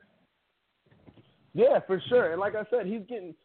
[1.54, 2.32] Yeah, for sure.
[2.32, 3.36] And like I said, he's getting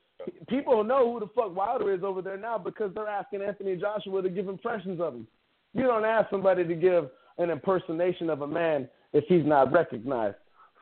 [0.48, 4.22] people know who the fuck Wilder is over there now because they're asking Anthony Joshua
[4.22, 5.26] to give impressions of him.
[5.74, 10.36] You don't ask somebody to give an impersonation of a man if he's not recognized.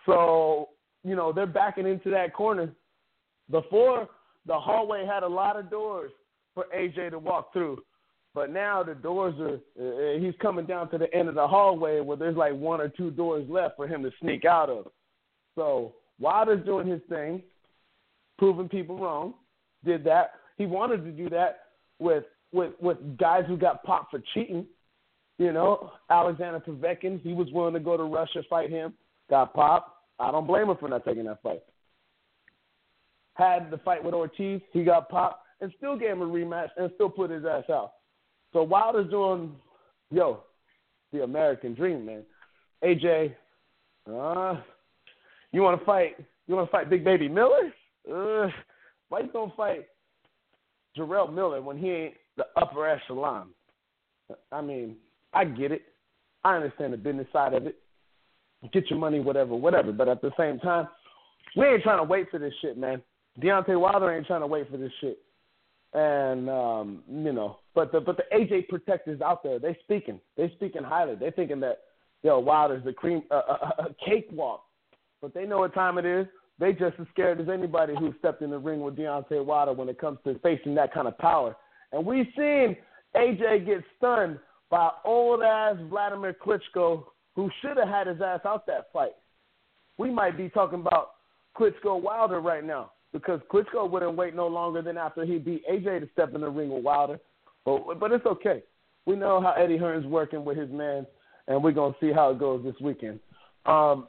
[0.07, 0.69] So,
[1.03, 2.71] you know, they're backing into that corner.
[3.51, 4.09] Before
[4.47, 6.13] the hallway had a lot of doors
[6.55, 7.83] for AJ to walk through.
[8.35, 12.01] But now the doors are, uh, he's coming down to the end of the hallway
[12.01, 14.87] where there's like one or two doors left for him to sneak out of.
[15.55, 17.43] So Wilder's doing his thing,
[18.39, 19.35] proving people wrong.
[19.85, 20.33] Did that.
[20.57, 21.59] He wanted to do that
[21.99, 24.67] with with with guys who got popped for cheating.
[25.39, 28.95] You know, Alexander Povetkin, he was willing to go to Russia fight him,
[29.29, 29.91] got popped.
[30.19, 31.63] I don't blame him for not taking that fight.
[33.35, 36.91] Had the fight with Ortiz, he got popped, and still gave him a rematch and
[36.95, 37.93] still put his ass out.
[38.53, 39.55] So Wilder's doing,
[40.11, 40.41] yo,
[41.13, 42.23] the American dream, man.
[42.85, 43.35] AJ,
[44.13, 44.61] uh,
[45.53, 46.17] you want to fight?
[46.47, 47.73] You want to fight Big Baby Miller?
[48.11, 48.49] Uh,
[49.09, 49.87] why you gonna fight
[50.97, 53.49] Jarrell Miller when he ain't the upper echelon?
[54.51, 54.97] I mean,
[55.33, 55.83] I get it.
[56.45, 57.77] I understand the business side of it.
[58.73, 59.93] Get your money, whatever, whatever.
[59.93, 60.89] But at the same time,
[61.57, 63.03] we ain't trying to wait for this shit, man.
[63.41, 65.19] Deontay Wilder ain't trying to wait for this shit.
[65.95, 70.51] And um, you know, but the but the AJ protectors out there, they speaking, they
[70.57, 71.17] speaking highly.
[71.17, 71.81] They thinking that
[72.23, 74.65] yo Wilder's the cream uh, a, a cakewalk,
[75.21, 76.27] but they know what time it is.
[76.59, 79.89] They just as scared as anybody who stepped in the ring with Deontay Wilder when
[79.89, 81.57] it comes to facing that kind of power.
[81.93, 82.77] And we've seen
[83.15, 84.39] AJ get stunned
[84.71, 87.05] by old ass Vladimir Klitschko,
[87.37, 89.13] who should have had his ass out that fight.
[89.99, 91.11] We might be talking about
[91.59, 96.01] Klitschko Wilder right now because Klitschko wouldn't wait no longer than after he beat AJ
[96.01, 97.19] to step in the ring with Wilder.
[97.65, 98.63] But but it's okay.
[99.07, 101.07] We know how Eddie Hearn's working with his man,
[101.49, 103.21] and we're gonna see how it goes this weekend.
[103.67, 104.09] Um,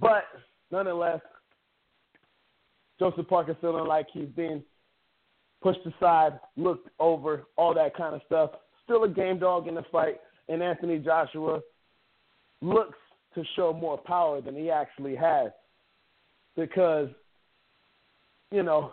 [0.00, 0.24] but
[0.70, 1.20] nonetheless,
[2.98, 4.62] Joseph Parker feeling like he's been
[5.62, 8.50] pushed aside, looked over, all that kind of stuff.
[8.84, 11.60] Still a game dog in the fight, and Anthony Joshua
[12.60, 12.98] looks
[13.34, 15.50] to show more power than he actually has
[16.56, 17.08] because,
[18.50, 18.92] you know,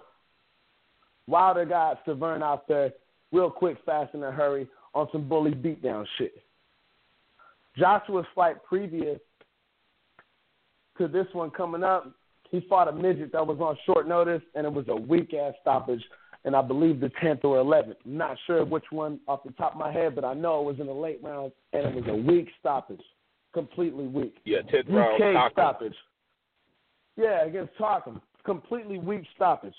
[1.28, 2.94] Wilder got Stiverne out there
[3.32, 6.42] real quick, fast, in a hurry on some bully beatdown shit.
[7.78, 9.20] Joshua's fight previous
[10.98, 12.12] to this one coming up,
[12.50, 15.54] he fought a midget that was on short notice, and it was a weak ass
[15.62, 16.04] stoppage,
[16.46, 17.98] and I believe the 10th or 11th.
[18.06, 20.80] Not sure which one off the top of my head, but I know it was
[20.80, 23.04] in the late rounds, and it was a weak stoppage,
[23.54, 24.38] completely weak.
[24.46, 25.96] Yeah, 10th round UK stoppage.
[27.16, 29.76] Yeah, against Takam, completely weak stoppage.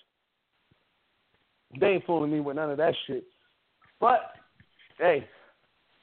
[1.80, 3.24] They ain't fooling me with none of that shit.
[3.98, 4.32] But
[4.98, 5.26] hey,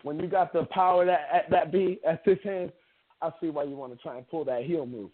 [0.01, 2.71] when you got the power that at that be at this hand,
[3.21, 5.11] I see why you want to try and pull that heel move.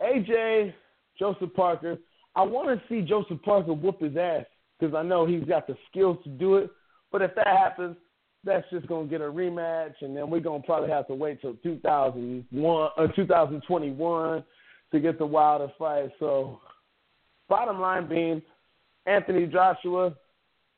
[0.00, 0.72] AJ
[1.18, 1.98] Joseph Parker,
[2.36, 4.46] I want to see Joseph Parker whoop his ass
[4.78, 6.70] because I know he's got the skills to do it.
[7.12, 7.96] But if that happens,
[8.44, 11.54] that's just gonna get a rematch, and then we're gonna probably have to wait till
[11.62, 14.44] 2001 or uh, 2021
[14.92, 16.10] to get the Wilder fight.
[16.18, 16.60] So,
[17.48, 18.42] bottom line being,
[19.06, 20.14] Anthony Joshua,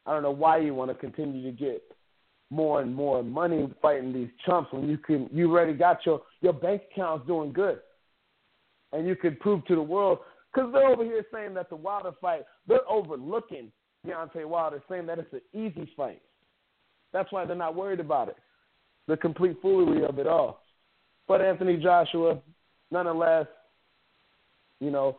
[0.07, 1.83] I don't know why you want to continue to get
[2.51, 6.53] more and more money fighting these chumps when you can you already got your your
[6.53, 7.81] bank account's doing good,
[8.93, 10.19] and you could prove to the world
[10.53, 13.73] because they're over here saying that the Wilder fight they're overlooking
[14.07, 16.21] Deontay Wilder, saying that it's an easy fight.
[17.13, 18.37] That's why they're not worried about it.
[19.07, 20.63] The complete foolery of it all.
[21.29, 22.41] But Anthony Joshua,
[22.91, 23.47] nonetheless,
[24.83, 25.19] you know,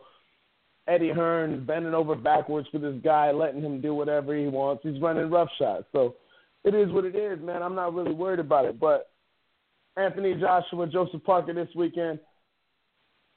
[0.86, 4.82] Eddie Hearn bending over backwards for this guy, letting him do whatever he wants.
[4.82, 5.84] He's running roughshod.
[5.92, 6.16] So
[6.62, 7.62] it is what it is, man.
[7.62, 8.78] I'm not really worried about it.
[8.78, 9.10] But
[9.96, 12.18] Anthony Joshua, Joseph Parker this weekend,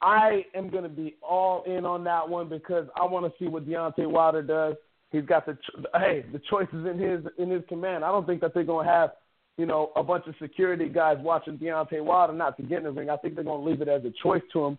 [0.02, 3.50] I am going to be all in on that one because I want to see
[3.50, 4.76] what Deontay Wilder does.
[5.12, 5.58] He's got the
[5.96, 8.04] hey, the choices in his in his command.
[8.04, 9.12] I don't think that they're going to have,
[9.58, 12.92] you know, a bunch of security guys watching Deontay Wilder not to get in the
[12.92, 13.10] ring.
[13.10, 14.78] I think they're going to leave it as a choice to him.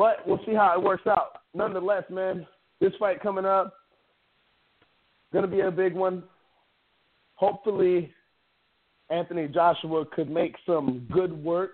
[0.00, 1.42] But we'll see how it works out.
[1.52, 2.46] Nonetheless, man,
[2.80, 3.74] this fight coming up
[5.30, 6.22] going to be a big one.
[7.34, 8.10] Hopefully,
[9.10, 11.72] Anthony Joshua could make some good work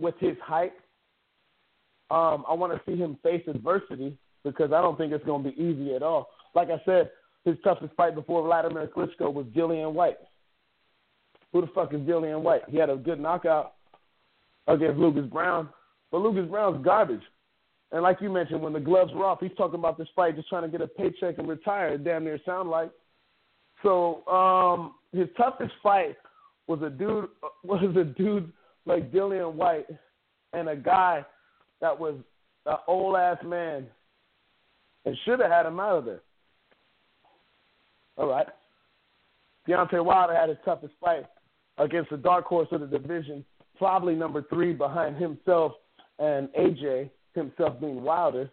[0.00, 0.72] with his height.
[2.10, 5.50] Um, I want to see him face adversity because I don't think it's going to
[5.50, 6.28] be easy at all.
[6.54, 7.10] Like I said,
[7.44, 10.16] his toughest fight before Vladimir Klitschko was Dillian Whyte.
[11.52, 12.62] Who the fuck is Dillian Whyte?
[12.70, 13.74] He had a good knockout
[14.68, 15.68] against Lucas Browne,
[16.14, 17.24] but Lucas Browne's garbage.
[17.90, 20.48] And like you mentioned, when the gloves were off, he's talking about this fight just
[20.48, 21.98] trying to get a paycheck and retire.
[21.98, 22.92] Damn near sound like.
[23.82, 26.14] So um, his toughest fight
[26.68, 27.30] was a dude
[27.64, 28.52] was a dude
[28.86, 29.88] like Dillian Whyte
[30.52, 31.26] and a guy
[31.80, 32.14] that was
[32.66, 33.84] an old ass man
[35.06, 36.22] and should have had him out of there.
[38.18, 38.46] All right.
[39.68, 41.24] Deontay Wilder had his toughest fight
[41.78, 43.44] against the dark horse of the division,
[43.78, 45.72] probably number three behind himself
[46.18, 48.50] and AJ, himself being Wilder.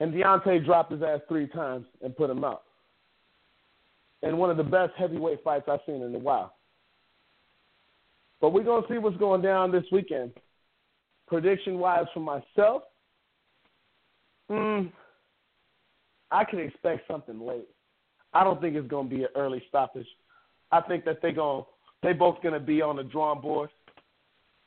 [0.00, 2.62] And Deontay dropped his ass three times and put him out.
[4.22, 6.54] In one of the best heavyweight fights I've seen in a while.
[8.40, 10.32] But we're going to see what's going down this weekend.
[11.26, 12.82] Prediction wise for myself,
[14.50, 14.90] mm,
[16.30, 17.68] I can expect something late.
[18.32, 20.06] I don't think it's going to be an early stoppage.
[20.72, 21.64] I think that they're going
[22.02, 23.70] they both going to be on the drawing board.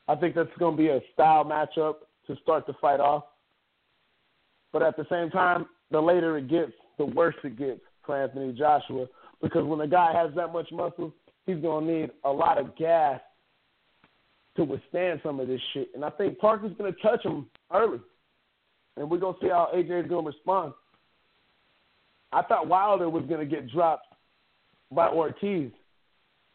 [0.08, 1.94] I think that's going to be a style matchup
[2.26, 3.24] to start the fight off.
[4.72, 8.52] But at the same time, the later it gets, the worse it gets for Anthony
[8.52, 9.06] Joshua
[9.40, 11.12] because when a guy has that much muscle,
[11.46, 13.20] he's going to need a lot of gas
[14.56, 15.90] to withstand some of this shit.
[15.94, 18.00] And I think Parker's going to touch him early.
[18.96, 20.72] And we're going to see how AJ is going to respond.
[22.32, 24.06] I thought Wilder was going to get dropped
[24.90, 25.70] by Ortiz.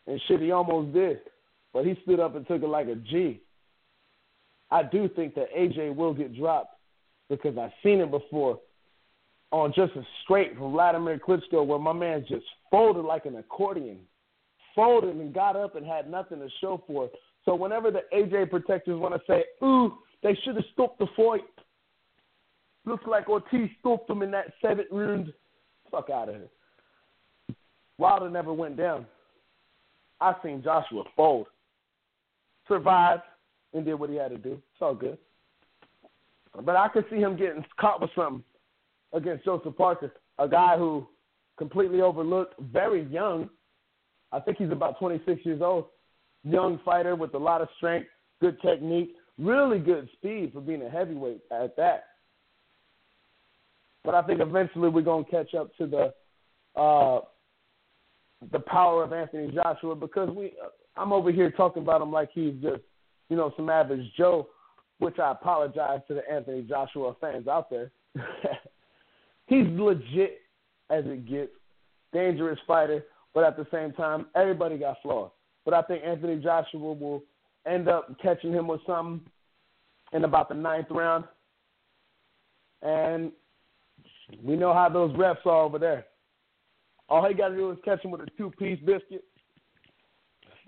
[0.08, 1.20] And shit, he almost did.
[1.74, 3.42] But he stood up and took it like a G.
[4.72, 6.76] I do think that AJ will get dropped
[7.30, 8.60] because I've seen it before
[9.52, 13.98] on just a straight from Vladimir Klitschko where my man just folded like an accordion,
[14.76, 17.14] folded and got up and had nothing to show for it.
[17.46, 21.42] So whenever the AJ protectors want to say, ooh, they should have stopped the fight.
[22.86, 25.34] Looks like Ortiz stopped him in that seventh round.
[25.92, 27.56] Fuck out of here.
[27.98, 29.06] Wilder never went down.
[30.22, 31.48] I seen Joshua fold,
[32.70, 33.24] survived,
[33.74, 34.54] and did what he had to do.
[34.54, 35.18] It's all good.
[36.64, 38.44] But I could see him getting caught with something
[39.14, 41.08] against Joseph Parker, a guy who
[41.58, 43.50] completely overlooked, very young.
[44.32, 45.86] I think he's about 26 years old.
[46.44, 48.08] Young fighter with a lot of strength,
[48.40, 52.06] good technique, really good speed for being a heavyweight at that.
[54.04, 56.14] but I think eventually we're gonna catch up to the
[56.80, 57.22] uh,
[58.52, 60.54] the power of Anthony Joshua because we
[60.98, 62.82] I'm over here talking about him like he's just
[63.30, 64.48] you know some average Joe,
[65.00, 67.92] which I apologize to the Anthony Joshua fans out there.
[69.48, 70.42] he's legit
[70.90, 71.52] as it gets,
[72.12, 75.32] dangerous fighter, but at the same time everybody got flaws.
[75.66, 77.24] But I think Anthony Joshua will
[77.66, 79.22] end up catching him with something
[80.14, 81.26] in about the ninth round.
[82.82, 83.32] And
[84.44, 86.06] we know how those reps are over there.
[87.10, 89.24] All he got to do is catch him with a two piece biscuit,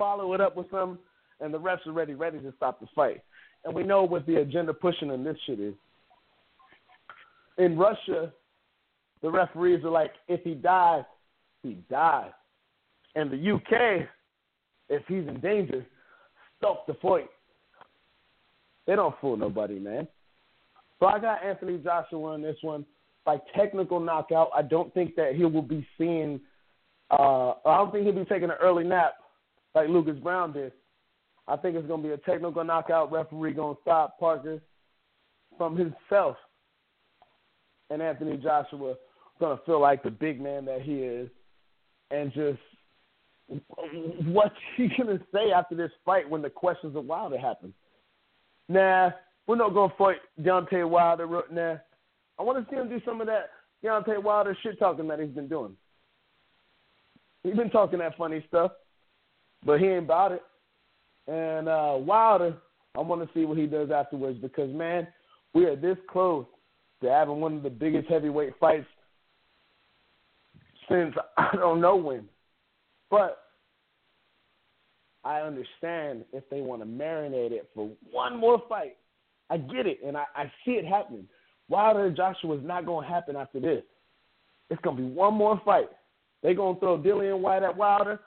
[0.02, 0.98] follow it up with something,
[1.42, 3.22] and the refs are ready, ready to stop the fight.
[3.64, 5.76] And we know what the agenda pushing in this shit is.
[7.60, 8.34] In Russia,
[9.22, 11.04] the referees are like, if he dies,
[11.62, 12.32] he dies.
[13.16, 14.08] In the UK,
[14.90, 15.86] if he's in danger,
[16.58, 17.30] stop the fight.
[18.88, 20.08] They don't fool nobody, man.
[21.00, 22.88] So I got Anthony Joshua in this one
[23.24, 24.50] by technical knockout.
[24.56, 26.42] I don't think that he will be seeing.
[27.12, 29.14] Uh, I don't think he'll be taking an early nap
[29.76, 30.72] like Lucas Browne did.
[31.48, 33.12] I think it's going to be a technical knockout.
[33.12, 34.60] Referee going to stop Parker
[35.58, 36.38] from himself,
[37.90, 38.96] and Anthony Joshua
[39.40, 41.30] going to feel like the big man that he is,
[42.12, 42.60] and just
[44.26, 47.74] what's he going to say after this fight when the questions of Wilder happen?
[48.70, 49.12] Nah,
[49.48, 51.28] we're not going to fight Deontay Wilder.
[51.52, 51.76] Nah,
[52.40, 53.50] I want to see him do some of that
[53.84, 55.76] Deontay Wilder shit talking that he's been doing.
[57.44, 58.72] He's been talking that funny stuff,
[59.66, 60.44] but he ain't about it.
[61.28, 62.56] And uh, Wilder,
[62.96, 65.08] I want to see what he does afterwards because man,
[65.54, 66.46] we are this close
[67.02, 68.88] to having one of the biggest heavyweight fights
[70.90, 72.28] since I don't know when.
[73.10, 73.40] But
[75.24, 78.98] I understand if they want to marinate it for one more fight.
[79.50, 81.28] I get it, and I, I see it happening.
[81.68, 83.84] Wilder and Joshua is not going to happen after this.
[84.70, 85.90] It's going to be one more fight.
[86.42, 88.20] They're going to throw Dillian Whyte at Wilder,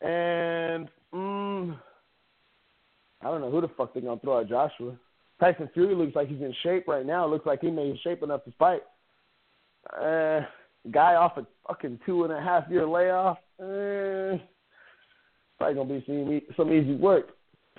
[0.00, 1.78] and mm,
[3.20, 4.96] I don't know who the fuck they're to throw at Joshua.
[5.40, 7.26] Tyson Fury looks like he's in shape right now.
[7.26, 8.82] Looks like he may be shape enough to fight.
[9.92, 10.40] Uh,
[10.90, 13.38] guy off a fucking two and a half year layoff.
[13.60, 14.38] Uh,
[15.58, 17.30] probably gonna be some, some easy work.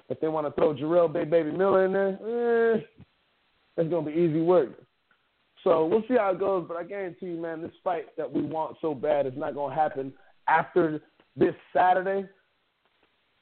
[0.09, 2.81] If they want to throw Jarrell Bay Baby Miller in there, eh,
[3.77, 4.69] it's gonna be easy work.
[5.63, 6.65] So we'll see how it goes.
[6.67, 9.75] But I guarantee you, man, this fight that we want so bad is not gonna
[9.75, 10.13] happen
[10.47, 11.01] after
[11.39, 12.27] this Saturday.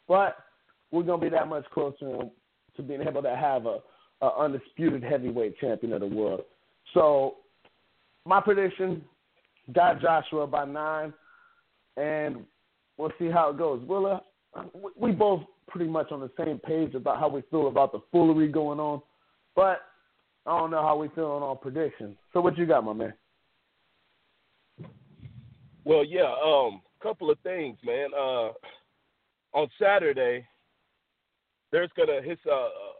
[0.08, 0.38] But
[0.92, 2.20] we're gonna be that much closer
[2.76, 3.80] to being able to have a,
[4.22, 6.42] a undisputed heavyweight champion of the world.
[6.94, 7.38] So
[8.26, 9.04] my prediction
[9.74, 11.14] got Joshua by nine,
[11.98, 12.46] and
[12.98, 13.82] we'll see how it goes.
[13.86, 14.22] Willa,
[14.98, 18.48] we both pretty much on the same page about how we feel about the foolery
[18.48, 19.02] going on,
[19.56, 19.82] but
[20.46, 22.16] I don't know how we feeling on our predictions.
[22.32, 23.14] So what you got, my man?
[25.84, 28.10] Well, yeah, um, couple of things, man.
[28.18, 28.50] Uh,
[29.54, 30.46] on Saturday,
[31.72, 32.54] there's gonna his uh,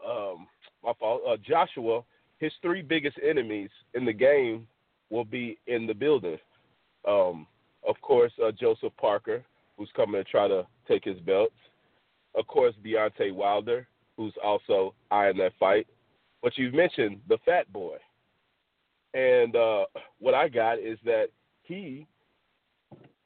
[0.08, 0.46] uh um
[0.84, 2.02] my fault uh, Joshua
[2.38, 4.66] his three biggest enemies in the game
[5.10, 6.38] will be in the building.
[7.06, 7.46] Um,
[7.86, 9.44] of course, uh, Joseph Parker,
[9.76, 11.54] who's coming to try to take his belts.
[12.34, 15.86] Of course, Deontay Wilder, who's also eyeing that fight.
[16.42, 17.96] But you've mentioned the Fat Boy,
[19.14, 19.86] and uh,
[20.20, 21.28] what I got is that
[21.62, 22.06] he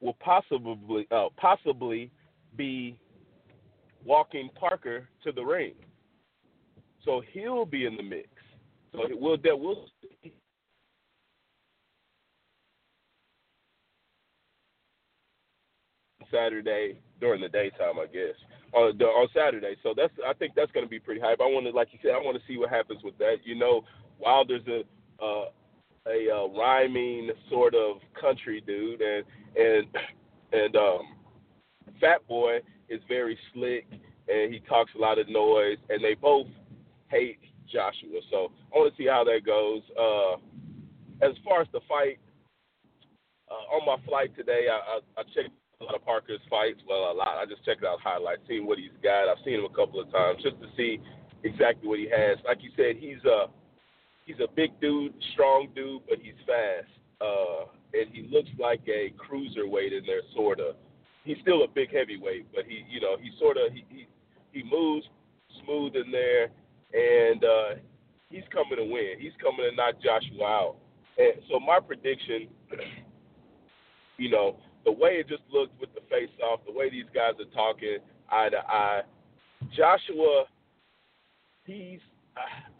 [0.02, 2.10] will possibly uh, possibly
[2.56, 2.98] be
[4.04, 5.74] walking Parker to the ring,
[7.04, 8.28] so he'll be in the mix.
[8.92, 9.86] So we'll that we'll
[16.30, 18.34] Saturday during the daytime, I guess,
[18.72, 19.76] on on Saturday.
[19.82, 21.40] So that's I think that's going to be pretty hype.
[21.40, 23.36] I want to, like you said, I want to see what happens with that.
[23.44, 23.84] You know,
[24.18, 24.82] Wilder's a
[25.24, 25.44] uh,
[26.06, 29.24] a uh, rhyming sort of country dude, and
[29.56, 29.86] and
[30.52, 31.00] and um,
[32.00, 33.86] Fat Boy is very slick,
[34.28, 36.46] and he talks a lot of noise, and they both
[37.08, 37.38] hate
[37.70, 38.20] Joshua.
[38.30, 39.82] So I want to see how that goes.
[39.98, 40.34] Uh,
[41.24, 42.18] as far as the fight,
[43.50, 46.80] uh, on my flight today, I, I, I checked a lot of Parker's fights.
[46.88, 47.38] Well, a lot.
[47.38, 49.28] I just checked out highlights, seeing what he's got.
[49.28, 50.98] I've seen him a couple of times just to see
[51.44, 52.38] exactly what he has.
[52.44, 53.46] Like you said, he's a
[54.24, 56.90] he's a big dude, strong dude, but he's fast.
[57.20, 60.76] Uh, and he looks like a cruiserweight in there, sort of.
[61.24, 64.06] He's still a big heavyweight, but he, you know, he sort of he, he
[64.50, 65.06] he moves
[65.64, 66.48] smooth in there,
[66.92, 67.80] and uh,
[68.28, 69.14] he's coming to win.
[69.18, 70.76] He's coming to knock Joshua out.
[71.18, 72.48] And so my prediction,
[74.18, 77.32] you know, the way it just looked with the face off, the way these guys
[77.38, 77.98] are talking
[78.30, 79.02] eye to eye,
[79.76, 80.44] Joshua,
[81.64, 82.00] he's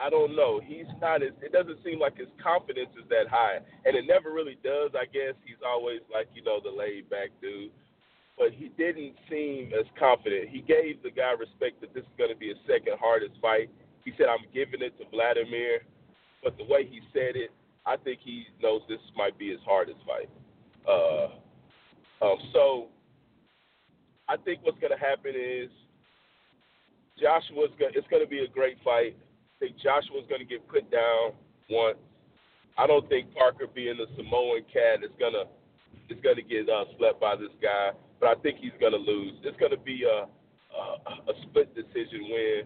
[0.00, 0.61] I don't know.
[0.64, 1.36] He's not as.
[1.42, 4.90] It doesn't seem like his confidence is that high, and it never really does.
[4.96, 7.70] I guess he's always like you know the laid back dude,
[8.38, 10.48] but he didn't seem as confident.
[10.48, 13.68] He gave the guy respect that this is going to be his second hardest fight.
[14.05, 15.84] He said, "I'm giving it to Vladimir,"
[16.42, 17.53] but the way he said it,
[17.84, 20.30] I think he knows this might be his hardest fight.
[20.88, 21.28] Uh,
[22.24, 22.88] um, so
[24.28, 25.68] I think what's going to happen is
[27.20, 27.92] Joshua's going.
[27.94, 29.14] It's going to be a great fight.
[29.62, 31.38] I think Joshua's going to get put down
[31.70, 31.98] once.
[32.76, 35.46] I don't think Parker, being the Samoan cat, is gonna
[36.10, 37.90] is gonna get uh, slept by this guy.
[38.18, 39.34] But I think he's gonna lose.
[39.44, 42.62] It's gonna be a a, a split decision win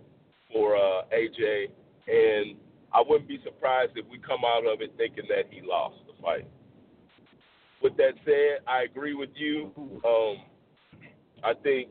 [0.52, 1.68] for uh, AJ,
[2.08, 2.56] and
[2.94, 6.14] I wouldn't be surprised if we come out of it thinking that he lost the
[6.22, 6.48] fight.
[7.82, 9.70] With that said, I agree with you.
[9.76, 10.36] Um,
[11.44, 11.90] I think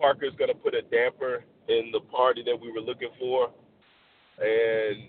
[0.00, 3.50] Parker's going to put a damper in the party that we were looking for,
[4.40, 5.08] and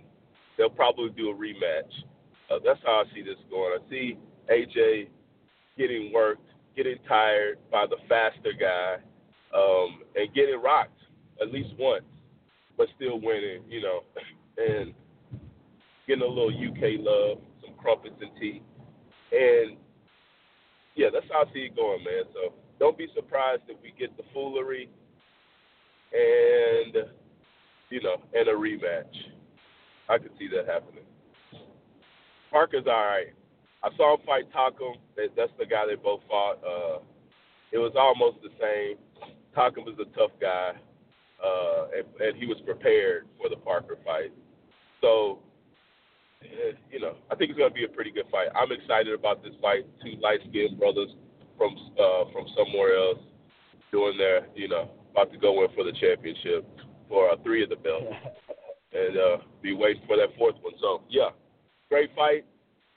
[0.57, 1.91] they'll probably do a rematch.
[2.51, 3.77] Uh, that's how I see this going.
[3.79, 4.17] I see
[4.51, 5.09] AJ
[5.77, 8.97] getting worked, getting tired by the faster guy,
[9.55, 10.99] um, and getting rocked
[11.41, 12.03] at least once,
[12.77, 14.03] but still winning, you know,
[14.57, 14.93] and
[16.07, 18.61] getting a little UK love, some crumpets and tea.
[19.31, 19.77] And
[20.95, 22.23] yeah, that's how I see it going, man.
[22.33, 24.89] So don't be surprised if we get the foolery
[26.11, 26.95] and
[27.89, 29.13] you know, and a rematch.
[30.09, 31.03] I could see that happening.
[32.51, 33.33] Parker's all right.
[33.83, 34.95] I saw him fight Takam.
[35.15, 36.59] That's the guy they both fought.
[36.65, 36.99] Uh,
[37.71, 38.97] it was almost the same.
[39.55, 40.71] Takam was a tough guy,
[41.43, 44.33] uh, and, and he was prepared for the Parker fight.
[45.01, 45.39] So,
[46.43, 48.49] eh, you know, I think it's going to be a pretty good fight.
[48.55, 49.85] I'm excited about this fight.
[50.03, 51.09] Two light-skinned brothers
[51.57, 53.19] from uh, from somewhere else
[53.91, 56.65] doing their, you know, about to go in for the championship
[57.09, 58.05] for uh, three of the belts
[58.93, 60.73] and uh, be waiting for that fourth one.
[60.79, 61.29] So yeah,
[61.89, 62.45] great fight.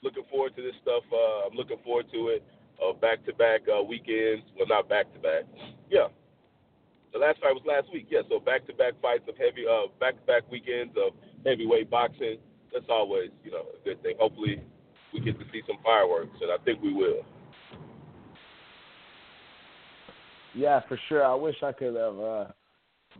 [0.03, 1.03] Looking forward to this stuff.
[1.11, 2.43] Uh, I'm looking forward to it.
[2.81, 4.43] Uh, back-to-back uh, weekends.
[4.57, 5.45] Well, not back-to-back.
[5.89, 6.07] Yeah.
[7.13, 8.07] The last fight was last week.
[8.09, 8.21] Yeah.
[8.29, 11.13] So back-to-back fights of heavy, uh, back-to-back weekends of
[11.45, 12.37] heavyweight boxing.
[12.73, 14.15] That's always, you know, a good thing.
[14.19, 14.61] Hopefully,
[15.13, 17.23] we get to see some fireworks, and I think we will.
[20.55, 21.23] Yeah, for sure.
[21.23, 22.15] I wish I could have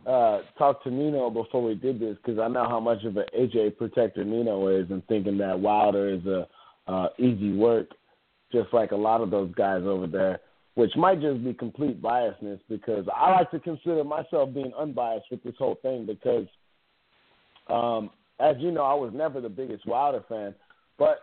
[0.06, 3.24] uh, uh, to Nino before we did this because I know how much of an
[3.38, 6.46] AJ protector Nino is, and thinking that Wilder is a
[6.86, 7.88] uh, easy work,
[8.52, 10.40] just like a lot of those guys over there.
[10.74, 15.42] Which might just be complete biasness because I like to consider myself being unbiased with
[15.44, 16.46] this whole thing because,
[17.68, 20.52] um, as you know, I was never the biggest Wilder fan,
[20.98, 21.20] but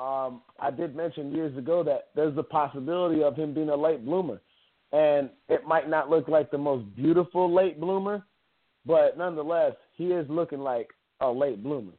[0.00, 4.04] um, I did mention years ago that there's the possibility of him being a late
[4.04, 4.40] bloomer
[4.92, 8.24] and it might not look like the most beautiful late bloomer,
[8.84, 10.88] but nonetheless, he is looking like
[11.20, 11.92] a late bloomer.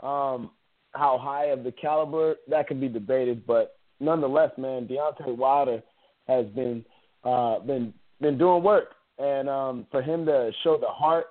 [0.00, 0.50] Um,
[0.92, 5.82] how high of the caliber that could be debated, but nonetheless, man, Deontay Wilder
[6.26, 6.84] has been
[7.22, 11.26] uh, been been doing work, and um, for him to show the heart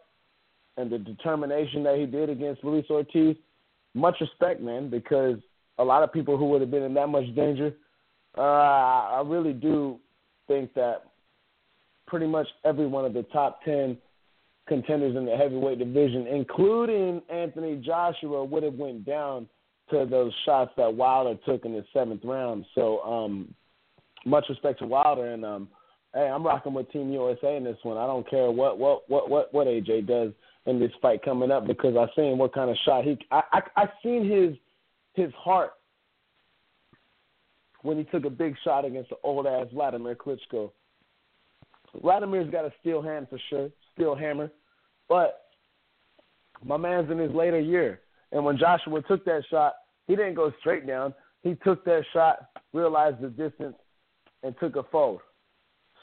[0.78, 3.36] and the determination that he did against Luis Ortiz,
[3.95, 5.38] much respect, man, because
[5.78, 7.74] a lot of people who would have been in that much danger,
[8.38, 9.99] uh, I really do
[10.50, 11.04] think that
[12.08, 13.97] pretty much every one of the top 10
[14.68, 19.47] contenders in the heavyweight division, including Anthony Joshua, would have went down
[19.91, 22.66] to those shots that Wilder took in the seventh round.
[22.76, 23.54] So um,
[24.26, 25.68] much respect to Wilder, and um,
[26.14, 27.97] hey, I'm rocking with Team USA in this one.
[27.97, 30.32] I don't care what what what what what AJ does
[30.66, 33.18] in this fight coming up because I seen what kind of shot he.
[33.32, 34.56] I I, I seen his
[35.14, 35.72] his heart
[37.82, 40.71] when he took a big shot against the old ass Vladimir Klitschko.
[42.01, 44.51] Vladimir's got a steel hand for sure, steel hammer,
[45.07, 45.45] but
[46.63, 48.01] my man's in his later year.
[48.32, 49.73] And when Joshua took that shot,
[50.07, 51.13] he didn't go straight down.
[51.41, 53.75] He took that shot, realized the distance,
[54.43, 55.21] and took a fold.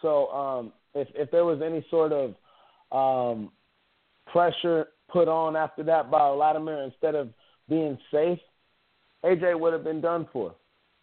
[0.02, 2.34] So um, if if there was any sort of
[2.90, 3.50] um,
[4.26, 7.28] pressure put on after that by Vladimir, instead of
[7.68, 8.38] being safe,
[9.24, 10.54] AJ would have been done for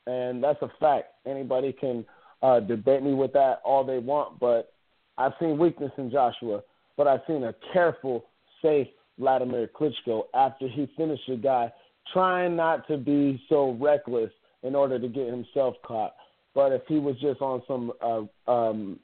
[0.08, 1.08] and that's a fact.
[1.26, 2.06] Anybody can
[2.42, 4.74] uh, debate me with that all they want, but
[5.18, 6.62] I've seen weakness in Joshua,
[6.98, 8.26] but I've seen a careful,
[8.62, 8.88] safe
[9.20, 11.72] Vladimir Klitschko after he finished a guy
[12.12, 14.32] trying not to be so reckless
[14.64, 16.16] in order to get himself caught.
[16.56, 19.00] But if he was just on some, uh, um,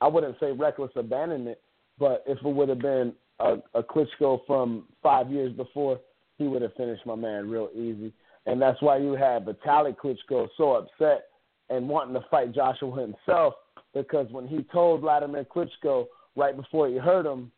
[0.00, 1.58] I wouldn't say reckless abandonment,
[1.98, 6.00] but if it would have been a, a Klitschko from five years before,
[6.38, 8.12] he would have finished my man real easy.
[8.46, 11.26] And that's why you have Vitali Klitschko so upset
[11.70, 13.54] and wanting to fight Joshua himself
[13.94, 17.52] because when he told Vladimir Klitschko right before he hurt him,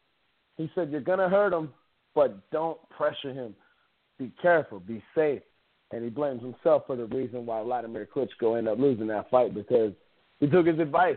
[0.57, 1.73] he said, You're going to hurt him,
[2.15, 3.55] but don't pressure him.
[4.19, 5.43] be careful, be safe.
[5.91, 9.55] And he blames himself for the reason why Vladimir Klitschko ended up losing that fight
[9.55, 9.93] because
[10.41, 11.17] he took his advice,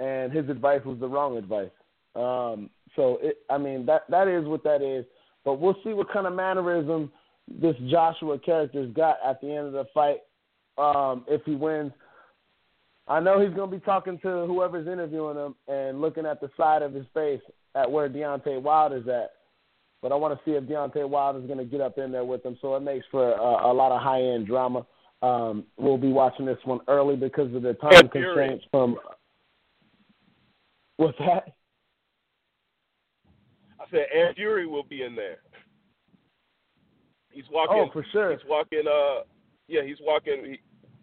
[0.00, 1.70] and his advice was the wrong advice.
[2.16, 5.04] Um, so it, I mean that that is what that is.
[5.44, 7.12] But we'll see what kind of mannerism
[7.48, 10.18] this Joshua character's got at the end of the fight
[10.78, 11.92] um, if he wins.
[13.06, 16.50] I know he's going to be talking to whoever's interviewing him and looking at the
[16.56, 17.40] side of his face
[17.74, 19.32] at where Deontay Wilder's at.
[20.00, 22.44] But I want to see if Deontay Wilder's going to get up in there with
[22.44, 22.56] him.
[22.62, 24.86] So it makes for a, a lot of high end drama.
[25.22, 28.96] Um, we'll be watching this one early because of the time constraints from.
[30.96, 31.54] What's that?
[33.80, 35.38] I said Aaron Fury will be in there.
[37.34, 37.86] He's walking.
[37.88, 38.32] Oh, for sure.
[38.32, 38.82] He's walking.
[38.86, 39.24] Uh,
[39.68, 40.60] yeah, he's walking he,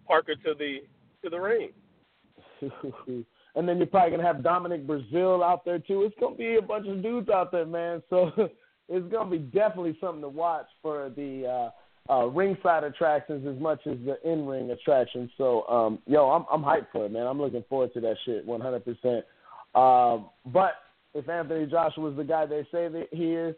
[0.08, 0.80] Parker to the
[1.24, 1.70] to the ring.
[3.56, 6.04] and then you're probably gonna have Dominic Breazeale out there too.
[6.04, 8.02] It's gonna be a bunch of dudes out there, man.
[8.10, 8.32] So
[8.90, 11.72] it's gonna be definitely something to watch for the
[12.10, 15.30] uh, uh, ringside attractions as much as the in ring attractions.
[15.38, 17.28] So um, yo, I'm I'm hyped for it, man.
[17.28, 18.86] I'm looking forward to that shit 100.
[18.86, 19.26] percent
[19.76, 20.74] um, But
[21.14, 23.56] if Anthony Joshua is the guy they say that he is,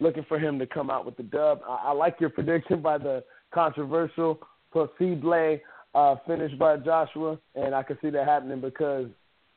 [0.00, 1.60] looking for him to come out with the dub.
[1.68, 4.38] I, I like your prediction by the controversial
[4.72, 5.58] possible
[5.94, 9.06] uh, finish by Joshua, and I can see that happening because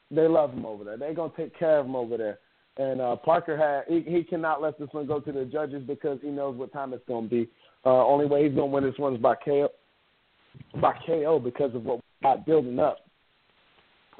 [0.09, 0.97] they love him over there.
[0.97, 2.39] They're gonna take care of him over there.
[2.77, 6.19] And uh, Parker had he, he cannot let this one go to the judges because
[6.21, 7.49] he knows what time it's gonna be.
[7.85, 9.69] Uh, only way he's gonna win this one is by KO,
[10.81, 12.97] by KO because of what we got building up.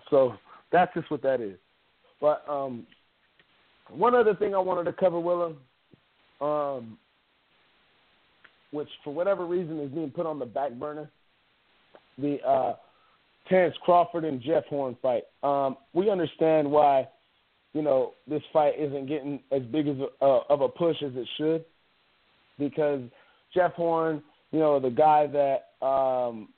[0.09, 0.33] So
[0.71, 1.57] that's just what that is.
[2.19, 2.85] But um,
[3.89, 5.53] one other thing I wanted to cover, Willa,
[6.41, 6.97] um,
[8.71, 11.09] which for whatever reason is being put on the back burner,
[12.17, 12.75] the uh,
[13.47, 15.23] Terrence Crawford and Jeff Horn fight.
[15.43, 17.07] Um, we understand why,
[17.73, 21.11] you know, this fight isn't getting as big as a, uh, of a push as
[21.15, 21.65] it should,
[22.57, 23.01] because
[23.53, 26.49] Jeff Horn, you know, the guy that um,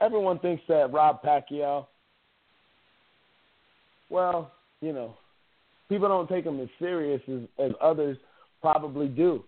[0.00, 1.86] everyone thinks that Rob Pacquiao.
[4.10, 5.16] Well, you know,
[5.88, 8.16] people don't take him as serious as, as others
[8.60, 9.44] probably do,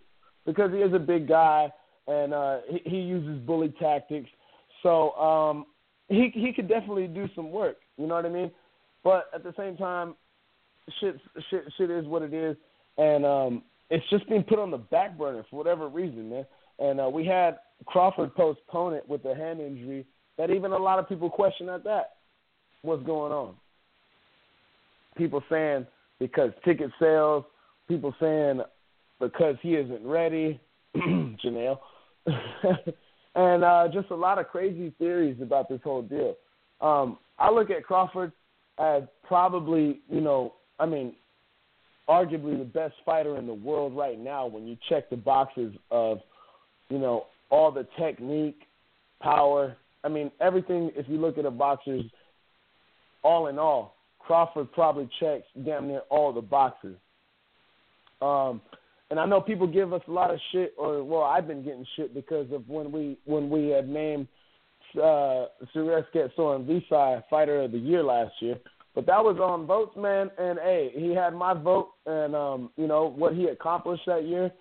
[0.47, 1.73] because he is a big guy
[2.07, 4.29] and uh, he, he uses bully tactics.
[4.83, 5.67] So um,
[6.09, 7.77] he he could definitely do some work.
[7.97, 8.51] You know what I mean?
[9.05, 10.15] But at the same time,
[11.01, 11.17] shit
[11.51, 12.57] shit shit is what it is,
[12.99, 16.47] and um, it's just being put on the back burner for whatever reason, man.
[16.79, 20.07] And uh, we had Crawford postpone it with a hand injury
[20.39, 22.13] that even a lot of people question at that.
[22.83, 23.55] What's going on?
[25.17, 25.87] People saying
[26.19, 27.45] because ticket sales,
[27.89, 28.63] people saying
[29.21, 30.59] because he isn't ready,
[30.97, 31.79] Janelle,
[33.35, 36.37] and uh, just a lot of crazy theories about this whole deal.
[36.81, 38.33] Um, I look at Crawford
[38.79, 41.15] as probably, you know, I mean,
[42.09, 46.19] arguably the best fighter in the world right now when you check the boxes of,
[46.89, 48.63] you know, all the technique,
[49.21, 49.77] power.
[50.03, 52.05] I mean, everything, if you look at a boxer's
[53.23, 56.97] all in all, Crawford probably checks damn near all the boxes.
[58.23, 58.61] Um,
[59.11, 61.87] and I know people give us a lot of shit, or well, I've been getting
[61.97, 64.29] shit because of when we when we had named
[64.97, 68.57] uh, Srisaket Sor Rungvisai Fighter of the Year last year.
[68.95, 70.31] But that was on votes, man.
[70.39, 74.53] And hey, he had my vote, and um, you know what he accomplished that year,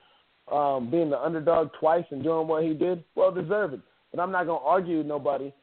[0.51, 3.81] um, being the underdog twice and doing what he did, well deserved.
[4.11, 5.53] But I'm not gonna argue with nobody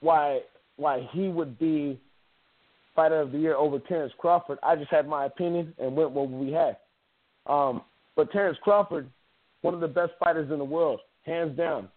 [0.00, 0.40] why
[0.76, 1.98] why he would be
[2.94, 4.58] Fighter of the Year over Terrence Crawford.
[4.62, 6.76] I just had my opinion and went what we had.
[7.48, 7.82] Um,
[8.16, 9.08] but Terrence Crawford,
[9.62, 11.88] one of the best fighters in the world, hands down.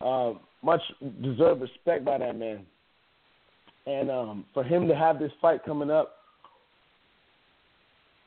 [0.00, 0.80] Uh, much
[1.22, 2.64] deserved respect by that man.
[3.86, 6.16] And um, for him to have this fight coming up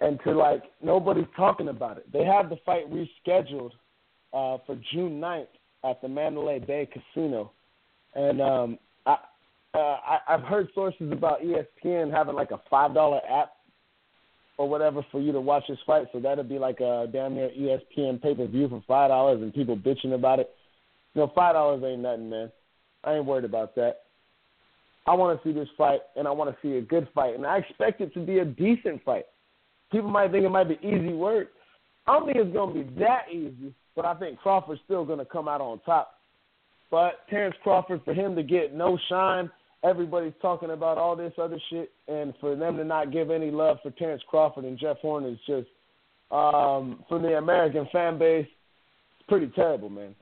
[0.02, 2.12] and to like nobody's talking about it.
[2.12, 3.72] They have the fight rescheduled
[4.34, 5.48] uh, for June 9th
[5.84, 7.52] at the Mandalay Bay Casino.
[8.16, 9.18] And um, I,
[9.74, 13.54] uh, I, I've heard sources about ESPN having like a five dollar app
[14.62, 16.06] or whatever for you to watch this fight.
[16.14, 19.52] So that'd be like a damn near ESPN pay per view for five dollars, and
[19.52, 20.52] people bitching about it.
[21.16, 22.52] You know, five dollars ain't nothing, man.
[23.04, 24.02] I ain't worried about that.
[25.08, 27.44] I want to see this fight, and I want to see a good fight, and
[27.44, 29.26] I expect it to be a decent fight.
[29.92, 31.48] People might think it might be easy work.
[32.06, 35.48] I don't think it's to be that easy, but I think Crawford's still to come
[35.48, 36.20] out on top.
[36.92, 39.50] But Terrence Crawford, for him to get no shine
[39.84, 43.78] everybody's talking about all this other shit, and for them to not give any love
[43.82, 45.68] for Terrence Crawford and Jeff Horn is just,
[46.32, 48.48] um, from the American fan base,
[49.20, 50.16] it's pretty terrible, man.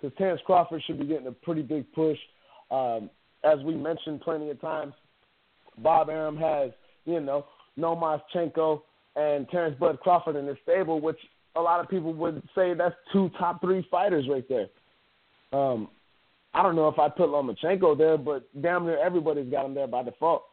[0.00, 2.18] Because Terrence Crawford should be getting a pretty big push.
[2.70, 3.10] Um,
[3.44, 4.94] as we mentioned plenty of times,
[5.78, 6.70] Bob Arum has,
[7.04, 7.46] you know,
[7.78, 8.82] Lomachenko
[9.16, 11.18] and Terrence Bud Crawford in his stable, which
[11.56, 14.66] a lot of people would say that's two top three fighters right there.
[15.52, 15.88] Um,
[16.54, 19.88] I don't know if I put Lomachenko there, but damn near everybody's got him there
[19.88, 20.44] by default.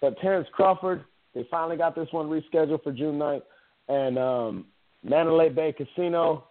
[0.00, 1.04] But Terrence Crawford,
[1.34, 3.42] they finally got this one rescheduled for June 9th.
[3.88, 4.66] And um,
[5.02, 6.44] Mandalay Bay Casino,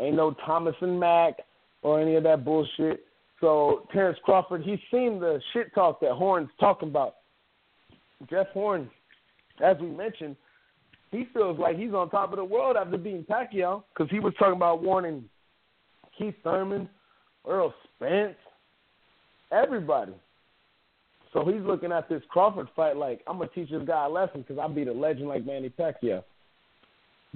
[0.00, 1.34] ain't no Thomas and Mack
[1.82, 3.06] or any of that bullshit.
[3.40, 7.16] So Terrence Crawford, he's seen the shit talk that Horn's talking about.
[8.30, 8.90] Jeff Horn,
[9.62, 10.36] as we mentioned,
[11.10, 14.32] he feels like he's on top of the world after beating Pacquiao because he was
[14.38, 15.24] talking about warning
[16.18, 16.88] Keith Thurman,
[17.48, 18.36] Errol Spence,
[19.52, 20.12] everybody.
[21.32, 24.42] So he's looking at this Crawford fight like I'm gonna teach this guy a lesson
[24.42, 26.22] because I beat a legend like Manny Pacquiao.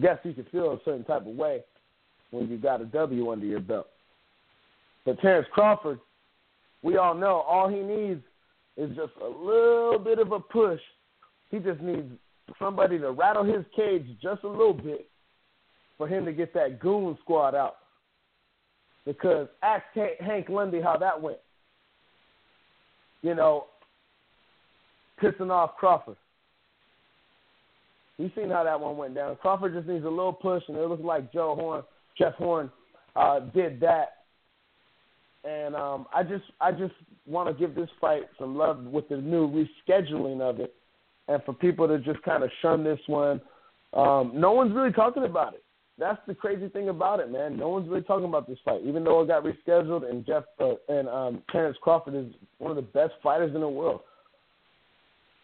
[0.01, 1.63] Guess you can feel a certain type of way
[2.31, 3.89] when you got a W under your belt.
[5.05, 5.99] But Terrence Crawford,
[6.83, 8.23] we all know all he needs
[8.77, 10.81] is just a little bit of a push.
[11.51, 12.09] He just needs
[12.59, 15.09] somebody to rattle his cage just a little bit
[15.97, 17.77] for him to get that goon squad out.
[19.09, 19.85] Because ask
[20.21, 21.39] Hank Lundy how that went.
[23.23, 23.65] You know,
[25.23, 26.19] pissing off Crawford.
[28.19, 29.35] We've seen how that one went down.
[29.37, 31.85] Crawford just needs a little push, and it looks like Joe Horn,
[32.19, 32.71] Jeff Horn,
[33.17, 34.17] uh, did that.
[35.43, 36.93] And um, I just, I just
[37.27, 40.75] want to give this fight some love with the new rescheduling of it,
[41.29, 43.41] and for people to just kind of shun this one.
[43.95, 45.63] Um, no one's really talking about it.
[45.99, 47.57] That's the crazy thing about it, man.
[47.57, 50.09] No one's really talking about this fight, even though it got rescheduled.
[50.09, 53.69] And Jeff uh, and um, Terrence Crawford is one of the best fighters in the
[53.69, 54.01] world.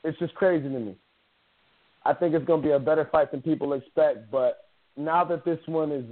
[0.04, 0.96] It's just crazy to me.
[2.04, 4.30] I think it's going to be a better fight than people expect.
[4.30, 6.04] But now that this one is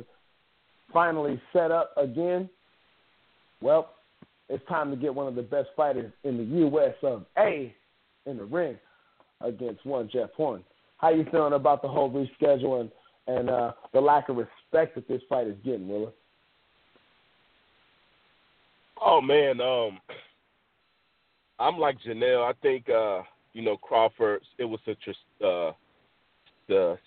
[0.93, 2.49] finally set up again,
[3.61, 3.91] well,
[4.49, 6.95] it's time to get one of the best fighters in the U.S.
[7.03, 7.73] of A
[8.27, 8.77] in the ring
[9.41, 10.65] against one Jeff Horn.
[10.99, 12.91] How you feeling about the whole rescheduling
[13.27, 16.11] and uh, the lack of respect that this fight is getting, Willa?
[19.05, 19.99] Oh man, um,
[21.59, 22.45] I'm like Janelle.
[22.49, 24.43] I think uh, you know Crawford.
[24.59, 25.73] It was such a uh,
[26.69, 26.99] the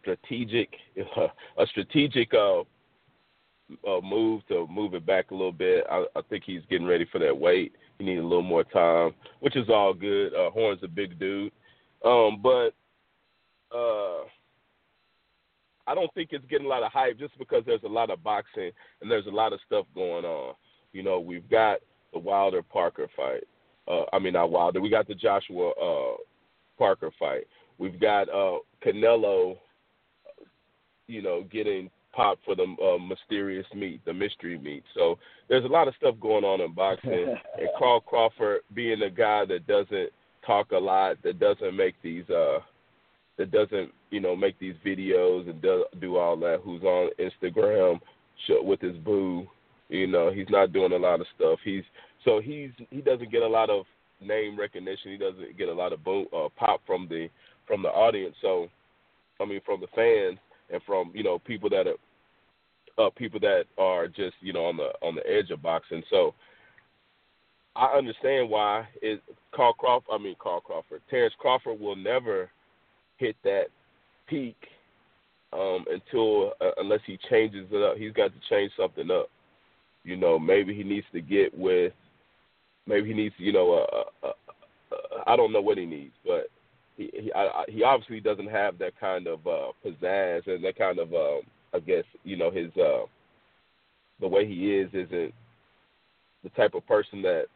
[0.00, 0.70] strategic
[1.58, 5.84] a strategic uh, uh, move to move it back a little bit.
[5.90, 7.72] I, I think he's getting ready for that weight.
[7.98, 10.34] He needs a little more time, which is all good.
[10.34, 11.52] Uh, Horn's a big dude,
[12.04, 12.70] um, but
[13.74, 14.24] uh,
[15.86, 18.22] I don't think it's getting a lot of hype just because there's a lot of
[18.22, 18.70] boxing
[19.00, 20.54] and there's a lot of stuff going on.
[20.92, 21.78] You know, we've got
[22.12, 23.44] the Wilder Parker fight.
[23.86, 24.80] Uh, I mean, not Wilder.
[24.80, 26.16] We got the Joshua uh,
[26.78, 27.46] Parker fight.
[27.78, 29.58] We've got uh, Canelo,
[31.06, 34.84] you know, getting popped for the uh, mysterious meat, the mystery meat.
[34.94, 35.18] So
[35.48, 37.12] there's a lot of stuff going on in boxing.
[37.58, 40.10] and Carl Crawford being a guy that doesn't
[40.46, 42.60] talk a lot, that doesn't make these, uh,
[43.38, 46.60] that doesn't, you know, make these videos and do, do all that.
[46.64, 48.00] Who's on Instagram
[48.62, 49.46] with his boo?
[49.88, 51.58] You know, he's not doing a lot of stuff.
[51.64, 51.82] He's
[52.24, 53.84] so he's he doesn't get a lot of
[54.20, 55.12] name recognition.
[55.12, 57.28] He doesn't get a lot of boom, uh, pop from the
[57.66, 58.34] from the audience.
[58.40, 58.68] So,
[59.40, 60.38] I mean, from the fans
[60.72, 64.76] and from you know people that are uh, people that are just you know on
[64.76, 66.02] the on the edge of boxing.
[66.10, 66.34] So,
[67.76, 69.22] I understand why it
[69.54, 70.10] Carl Crawford.
[70.12, 71.02] I mean, Carl Crawford.
[71.10, 72.50] Terrence Crawford will never
[73.18, 73.66] hit that
[74.28, 74.56] peak
[75.52, 77.96] um, until uh, unless he changes it up.
[77.96, 79.28] He's got to change something up.
[80.02, 81.92] You know, maybe he needs to get with.
[82.86, 83.86] Maybe he needs, you know,
[85.26, 86.48] I don't know what he needs, but
[86.96, 90.98] he he, I, he obviously doesn't have that kind of uh, pizzazz and that kind
[90.98, 91.40] of um,
[91.72, 93.06] I guess you know his uh,
[94.20, 95.32] the way he is isn't
[96.42, 97.46] the type of person that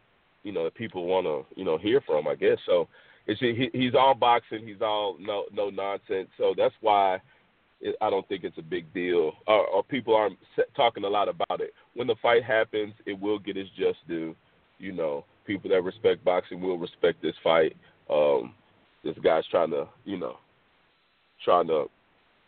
[0.42, 2.26] you know that people want to you know hear from.
[2.26, 2.88] I guess so.
[3.28, 4.66] It's he, he's all boxing.
[4.66, 6.28] He's all no no nonsense.
[6.38, 7.20] So that's why
[7.80, 9.32] it, I don't think it's a big deal.
[9.46, 10.38] Or, or people aren't
[10.74, 11.74] talking a lot about it.
[11.94, 14.34] When the fight happens, it will get its just due.
[14.78, 17.76] You know, people that respect boxing will respect this fight.
[18.10, 18.54] Um,
[19.04, 20.38] this guy's trying to, you know,
[21.44, 21.86] trying to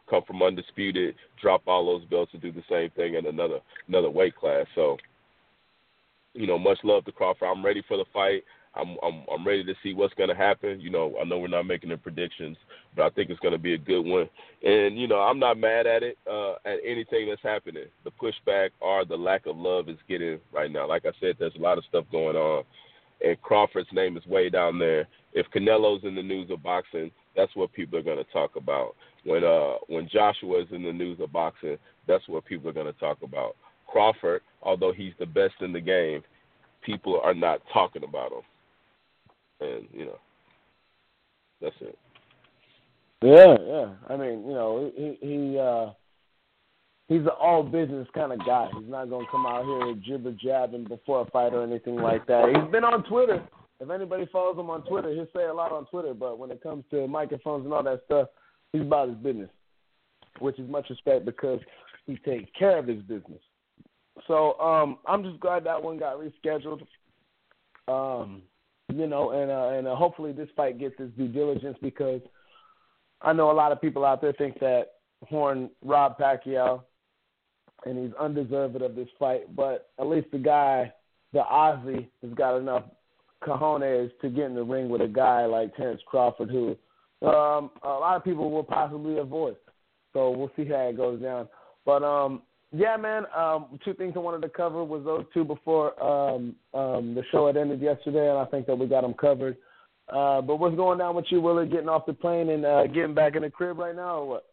[0.08, 4.10] come from undisputed, drop all those belts, and do the same thing in another another
[4.10, 4.66] weight class.
[4.74, 4.96] So,
[6.32, 7.48] you know, much love to Crawford.
[7.48, 8.44] I'm ready for the fight.
[8.74, 10.80] I'm I'm I'm ready to see what's to happen.
[10.80, 12.56] You know, I know we're not making the predictions,
[12.94, 14.28] but I think it's to be a good one.
[14.62, 17.86] And you know, I'm not mad at it uh, at anything that's happening.
[18.04, 20.88] The pushback or the lack of love is getting right now.
[20.88, 22.64] Like I said, there's a lot of stuff going on,
[23.24, 25.08] and Crawford's name is way down there.
[25.32, 28.94] If Canelo's in the news of boxing, that's what people are to talk about.
[29.24, 32.98] When uh when Joshua is in the news of boxing, that's what people are to
[33.00, 33.56] talk about.
[33.88, 36.22] Crawford, although he's the best in the game,
[36.82, 38.42] people are not talking about him.
[39.60, 40.18] And you know,
[41.60, 41.98] that's it.
[43.22, 43.92] Yeah, yeah.
[44.08, 45.92] I mean, you know, he he uh
[47.08, 48.68] he's an all business kind of guy.
[48.78, 52.48] He's not gonna come out here jibber jabbing before a fight or anything like that.
[52.48, 53.46] He's been on Twitter.
[53.80, 56.14] If anybody follows him on Twitter, he'll say a lot on Twitter.
[56.14, 58.28] But when it comes to microphones and all that stuff,
[58.72, 59.50] he's about his business,
[60.38, 61.60] which is much respect because
[62.06, 63.40] he takes care of his business.
[64.26, 66.82] So um, I'm just glad that one got rescheduled.
[67.88, 68.42] Um,
[68.94, 72.20] you know, and uh, and uh, hopefully this fight gets its due diligence because
[73.22, 74.92] I know a lot of people out there think that
[75.28, 76.82] Horn robbed Pacquiao
[77.84, 80.92] and he's undeserved of this fight, but at least the guy,
[81.32, 82.84] the Aussie, has got enough
[83.42, 86.76] cojones to get in the ring with a guy like Terrence Crawford, who
[87.26, 89.56] um, a lot of people will possibly avoid.
[90.12, 91.48] So we'll see how it goes down.
[91.86, 92.42] But um,
[92.72, 93.24] yeah, man.
[93.36, 97.46] Um, two things I wanted to cover was those two before um, um, the show
[97.46, 99.56] had ended yesterday, and I think that we got them covered.
[100.08, 101.68] Uh, but what's going on with you, Willie?
[101.68, 104.46] Getting off the plane and uh, getting back in the crib right now, or what?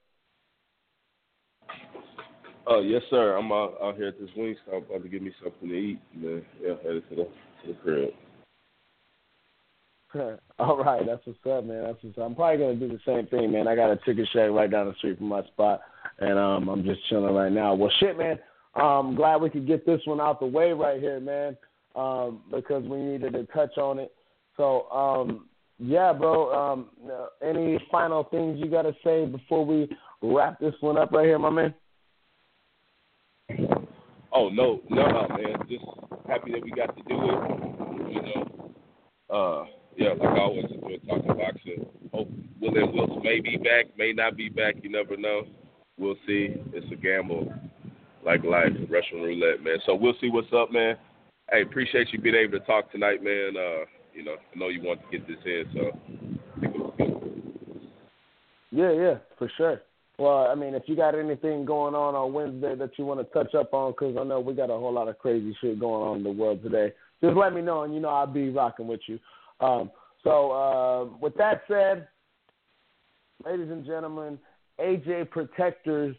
[2.68, 3.38] Oh yes, sir.
[3.38, 5.99] I'm out, out here at this wing stop, about to get me something to eat.
[6.13, 8.09] Man, yeah, headed to the to the crib.
[10.59, 11.83] All right, that's what's up, man.
[11.83, 12.25] That's what's up.
[12.25, 13.67] I'm probably gonna do the same thing, man.
[13.67, 15.81] I got a ticket shack right down the street from my spot,
[16.19, 17.73] and um, I'm just chilling right now.
[17.73, 18.39] Well, shit, man.
[18.75, 21.57] I'm glad we could get this one out the way right here, man,
[21.95, 24.13] um, because we needed to touch on it.
[24.55, 25.47] So, um,
[25.79, 26.53] yeah, bro.
[26.53, 26.87] Um,
[27.43, 29.89] any final things you got to say before we
[30.21, 31.73] wrap this one up right here, my man?
[34.31, 35.57] Oh no, no, man.
[35.67, 35.85] Just
[36.27, 38.13] happy that we got to do it.
[38.13, 38.71] You know,
[39.29, 39.65] uh,
[39.97, 41.85] yeah, like I always enjoy talking boxing.
[42.13, 42.29] Hope
[42.61, 44.75] Will and Wilson may be back, may not be back.
[44.83, 45.41] You never know.
[45.97, 46.55] We'll see.
[46.73, 47.51] It's a gamble,
[48.23, 49.77] like life, Russian roulette, man.
[49.85, 50.97] So we'll see what's up, man.
[51.51, 53.53] Hey, appreciate you being able to talk tonight, man.
[53.57, 55.91] Uh, you know, I know you want to get this in, so.
[58.69, 59.81] Yeah, yeah, for sure.
[60.19, 63.33] Well, I mean, if you got anything going on on Wednesday that you want to
[63.33, 66.07] touch up on, because I know we got a whole lot of crazy shit going
[66.07, 66.91] on in the world today,
[67.21, 69.19] just let me know, and you know I'll be rocking with you.
[69.59, 69.91] Um,
[70.23, 72.07] so, uh, with that said,
[73.45, 74.37] ladies and gentlemen,
[74.79, 76.15] AJ protectors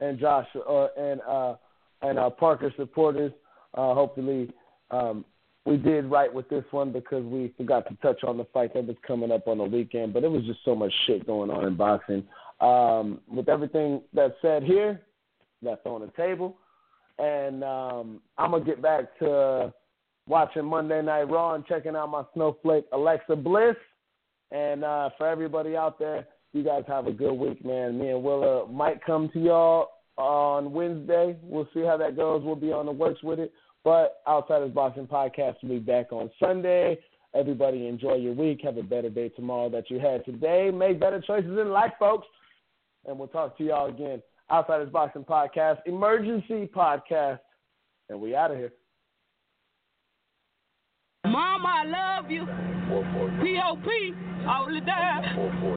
[0.00, 1.54] and Josh uh, and uh,
[2.02, 3.32] and uh, Parker supporters,
[3.74, 4.50] uh, hopefully
[4.90, 5.24] um,
[5.64, 8.86] we did right with this one because we forgot to touch on the fight that
[8.86, 10.12] was coming up on the weekend.
[10.12, 12.24] But it was just so much shit going on in boxing.
[12.60, 15.00] Um, with everything that's said here,
[15.62, 16.56] that's on the table,
[17.18, 19.72] and um, I'm gonna get back to
[20.26, 23.76] watching Monday Night Raw and checking out my snowflake Alexa Bliss.
[24.50, 27.98] And uh, for everybody out there, you guys have a good week, man.
[27.98, 31.36] Me and Willa might come to y'all on Wednesday.
[31.42, 32.42] We'll see how that goes.
[32.44, 33.52] We'll be on the works with it.
[33.84, 36.98] But Outsiders Boxing Podcast will be back on Sunday.
[37.34, 38.60] Everybody enjoy your week.
[38.64, 40.70] Have a better day tomorrow that you had today.
[40.72, 42.26] Make better choices in life, folks.
[43.06, 44.22] And we'll talk to y'all again.
[44.50, 47.40] Outsiders Boxing Podcast, Emergency Podcast.
[48.08, 48.72] And we out of here.
[51.36, 52.46] Mama, I love you.
[53.42, 54.14] P.O.P.
[54.48, 55.75] All the time.